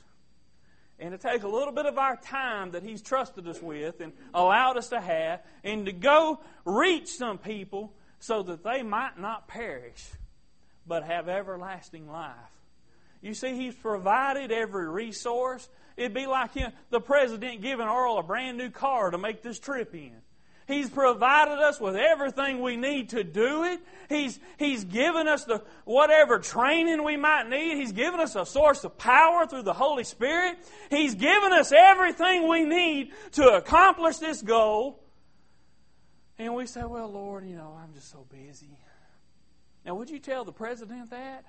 and 1.00 1.12
to 1.12 1.18
take 1.18 1.44
a 1.44 1.48
little 1.48 1.74
bit 1.74 1.86
of 1.86 1.98
our 1.98 2.16
time 2.16 2.72
that 2.72 2.84
He's 2.84 3.02
trusted 3.02 3.48
us 3.48 3.62
with 3.62 4.02
and 4.02 4.14
allowed 4.34 4.78
us 4.78 4.90
to 4.90 5.00
have 5.00 5.42
and 5.64 5.86
to 5.86 5.92
go 5.92 6.40
reach 6.66 7.10
some 7.10 7.38
people 7.38 7.94
so 8.20 8.44
that 8.44 8.64
they 8.64 8.84
might 8.84 9.20
not 9.20 9.48
perish 9.48 10.10
but 10.88 11.04
have 11.04 11.28
everlasting 11.30 12.08
life. 12.08 12.34
You 13.22 13.34
see, 13.34 13.56
He's 13.56 13.76
provided 13.76 14.52
every 14.52 14.90
resource. 14.90 15.68
It'd 15.96 16.14
be 16.14 16.28
like 16.28 16.52
the 16.90 17.02
president 17.02 17.62
giving 17.62 17.88
Earl 17.88 18.20
a 18.20 18.24
brand 18.24 18.58
new 18.58 18.70
car 18.70 19.12
to 19.12 19.18
make 19.18 19.42
this 19.42 19.60
trip 19.60 19.94
in. 19.94 20.22
He's 20.68 20.90
provided 20.90 21.60
us 21.60 21.80
with 21.80 21.96
everything 21.96 22.62
we 22.62 22.76
need 22.76 23.10
to 23.10 23.24
do 23.24 23.64
it. 23.64 23.80
He's, 24.10 24.38
he's 24.60 24.84
given 24.84 25.26
us 25.26 25.46
the 25.46 25.64
whatever 25.86 26.40
training 26.40 27.06
we 27.06 27.16
might 27.16 27.48
need. 27.48 27.78
He's 27.78 27.94
given 27.94 28.20
us 28.20 28.36
a 28.36 28.46
source 28.46 28.84
of 28.84 28.98
power 28.98 29.48
through 29.48 29.64
the 29.64 29.74
Holy 29.74 30.04
Spirit. 30.04 30.58
He's 30.90 31.16
given 31.16 31.54
us 31.54 31.72
everything 31.72 32.50
we 32.50 32.66
need 32.66 33.14
to 33.34 33.48
accomplish 33.48 34.18
this 34.18 34.42
goal. 34.42 35.02
And 36.38 36.54
we 36.54 36.68
say, 36.68 36.84
well, 36.84 37.10
Lord, 37.10 37.48
you 37.48 37.56
know, 37.56 37.80
I'm 37.82 37.94
just 37.94 38.12
so 38.12 38.26
busy. 38.30 38.78
Now, 39.86 39.96
would 39.96 40.10
you 40.10 40.20
tell 40.20 40.44
the 40.44 40.52
president 40.52 41.12
that? 41.12 41.46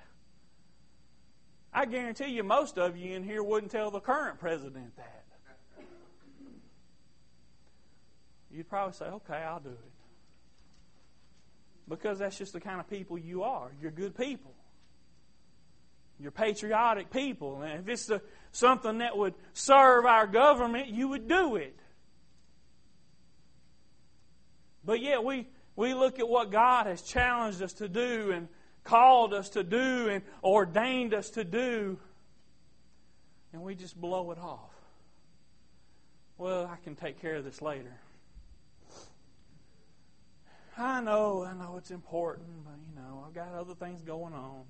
I 1.73 1.85
guarantee 1.85 2.29
you, 2.29 2.43
most 2.43 2.77
of 2.77 2.95
you 2.95 3.15
in 3.15 3.23
here 3.23 3.43
wouldn't 3.43 3.71
tell 3.71 3.91
the 3.91 3.99
current 3.99 4.39
president 4.39 4.95
that. 4.95 5.18
You'd 8.51 8.69
probably 8.69 8.93
say, 8.93 9.05
okay, 9.05 9.35
I'll 9.35 9.59
do 9.59 9.69
it. 9.69 9.91
Because 11.87 12.19
that's 12.19 12.37
just 12.37 12.53
the 12.53 12.59
kind 12.59 12.79
of 12.79 12.89
people 12.89 13.17
you 13.17 13.43
are. 13.43 13.71
You're 13.81 13.91
good 13.91 14.17
people. 14.17 14.53
You're 16.19 16.31
patriotic 16.31 17.11
people. 17.11 17.61
And 17.61 17.79
if 17.79 17.87
it's 17.87 18.11
something 18.51 18.99
that 18.99 19.17
would 19.17 19.33
serve 19.53 20.05
our 20.05 20.27
government, 20.27 20.87
you 20.87 21.07
would 21.09 21.27
do 21.27 21.55
it. 21.55 21.75
But 24.83 25.01
yet 25.01 25.23
we, 25.23 25.47
we 25.75 25.93
look 25.93 26.19
at 26.19 26.27
what 26.27 26.51
God 26.51 26.87
has 26.87 27.01
challenged 27.01 27.61
us 27.61 27.73
to 27.73 27.87
do 27.87 28.31
and 28.31 28.47
called 28.83 29.33
us 29.33 29.49
to 29.49 29.63
do 29.63 30.09
and 30.09 30.23
ordained 30.43 31.13
us 31.13 31.29
to 31.31 31.43
do, 31.43 31.97
and 33.53 33.61
we 33.61 33.75
just 33.75 33.99
blow 33.99 34.31
it 34.31 34.37
off. 34.37 34.71
Well, 36.37 36.65
I 36.65 36.77
can 36.83 36.95
take 36.95 37.21
care 37.21 37.35
of 37.35 37.43
this 37.43 37.61
later. 37.61 37.93
I 40.79 41.01
know, 41.01 41.43
I 41.43 41.53
know 41.53 41.75
it's 41.77 41.91
important, 41.91 42.47
but 42.63 42.75
you 42.87 42.95
know, 42.95 43.25
I've 43.27 43.33
got 43.33 43.53
other 43.53 43.75
things 43.75 44.01
going 44.01 44.33
on. 44.33 44.63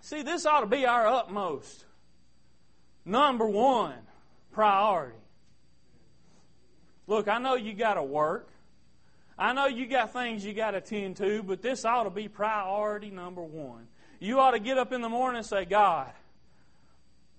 See, 0.00 0.22
this 0.22 0.46
ought 0.46 0.60
to 0.60 0.66
be 0.66 0.86
our 0.86 1.06
utmost, 1.06 1.84
number 3.04 3.46
one 3.46 3.94
priority. 4.52 5.18
Look, 7.06 7.28
I 7.28 7.38
know 7.38 7.54
you 7.54 7.74
got 7.74 7.94
to 7.94 8.02
work. 8.02 8.48
I 9.38 9.52
know 9.52 9.66
you 9.66 9.86
got 9.86 10.12
things 10.12 10.44
you 10.44 10.54
got 10.54 10.70
to 10.70 10.80
tend 10.80 11.16
to, 11.18 11.42
but 11.42 11.60
this 11.60 11.84
ought 11.84 12.04
to 12.04 12.10
be 12.10 12.28
priority 12.28 13.10
number 13.10 13.42
one. 13.42 13.88
You 14.20 14.40
ought 14.40 14.52
to 14.52 14.58
get 14.60 14.78
up 14.78 14.92
in 14.92 15.02
the 15.02 15.08
morning 15.08 15.38
and 15.38 15.46
say, 15.46 15.64
God, 15.64 16.10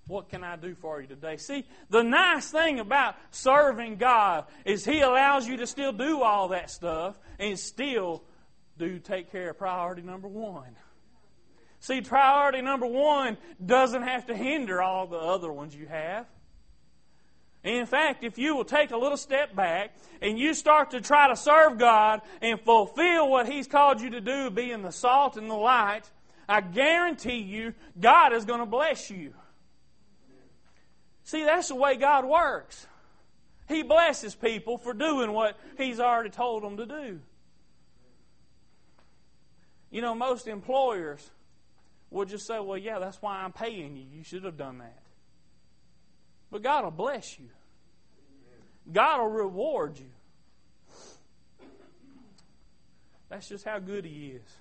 what 0.08 0.30
can 0.30 0.44
I 0.44 0.56
do 0.56 0.76
for 0.76 1.02
you 1.02 1.08
today? 1.08 1.38
See, 1.38 1.66
the 1.90 2.04
nice 2.04 2.52
thing 2.52 2.80
about 2.80 3.16
serving 3.32 3.96
God 3.96 4.46
is 4.64 4.86
He 4.86 5.02
allows 5.02 5.48
you 5.48 5.58
to 5.58 5.68
still 5.68 5.92
do 5.92 6.22
all 6.22 6.50
that 6.50 6.70
stuff 6.70 7.16
and 7.40 7.58
still 7.58 8.24
do 8.78 9.00
take 9.00 9.32
care 9.32 9.52
of 9.52 9.58
priority 9.58 10.02
number 10.02 10.28
one. 10.28 10.76
See, 11.80 12.02
priority 12.02 12.62
number 12.62 12.86
one 12.86 13.38
doesn't 13.64 14.04
have 14.04 14.28
to 14.28 14.36
hinder 14.36 14.82
all 14.82 15.08
the 15.08 15.18
other 15.18 15.52
ones 15.52 15.76
you 15.76 15.88
have. 15.88 16.26
In 17.64 17.88
fact, 17.88 18.24
if 18.24 18.38
you 18.38 18.56
will 18.56 18.66
take 18.66 18.92
a 18.92 18.98
little 18.98 19.18
step 19.18 19.56
back 19.56 19.96
and 20.22 20.38
you 20.38 20.54
start 20.54 20.92
to 20.92 21.02
try 21.02 21.28
to 21.30 21.36
serve 21.36 21.80
God 21.80 22.22
and 22.42 22.60
fulfill 22.62 23.30
what 23.30 23.50
He's 23.50 23.68
called 23.68 24.02
you 24.02 24.12
to 24.12 24.22
do, 24.22 24.52
being 24.52 24.84
the 24.84 24.92
salt 24.92 25.36
and 25.36 25.50
the 25.50 25.56
light, 25.56 26.10
I 26.48 26.62
guarantee 26.62 27.38
you, 27.38 27.74
God 28.00 28.34
is 28.34 28.46
going 28.46 28.60
to 28.60 28.68
bless 28.68 29.10
you. 29.10 29.34
See, 31.26 31.44
that's 31.44 31.70
the 31.70 31.76
way 31.76 31.98
God 31.98 32.26
works. 32.26 32.88
He 33.68 33.82
blesses 33.82 34.36
people 34.36 34.78
for 34.78 34.94
doing 34.94 35.32
what 35.32 35.58
He's 35.78 36.00
already 36.00 36.30
told 36.30 36.64
them 36.64 36.78
to 36.78 36.86
do. 36.86 37.20
You 39.90 40.02
know, 40.02 40.14
most 40.14 40.48
employers 40.48 41.32
will 42.12 42.26
just 42.26 42.46
say, 42.46 42.60
well, 42.60 42.78
yeah, 42.78 43.00
that's 43.00 43.22
why 43.22 43.38
I'm 43.44 43.52
paying 43.52 43.98
you. 43.98 44.06
You 44.16 44.24
should 44.24 44.44
have 44.44 44.58
done 44.58 44.78
that. 44.78 45.02
But 46.52 46.62
God 46.62 46.84
will 46.84 46.92
bless 46.92 47.40
you, 47.40 47.50
God 48.92 49.20
will 49.20 49.30
reward 49.30 49.98
you. 49.98 50.12
That's 53.30 53.50
just 53.50 53.66
how 53.66 53.80
good 53.80 54.06
He 54.06 54.28
is. 54.36 54.58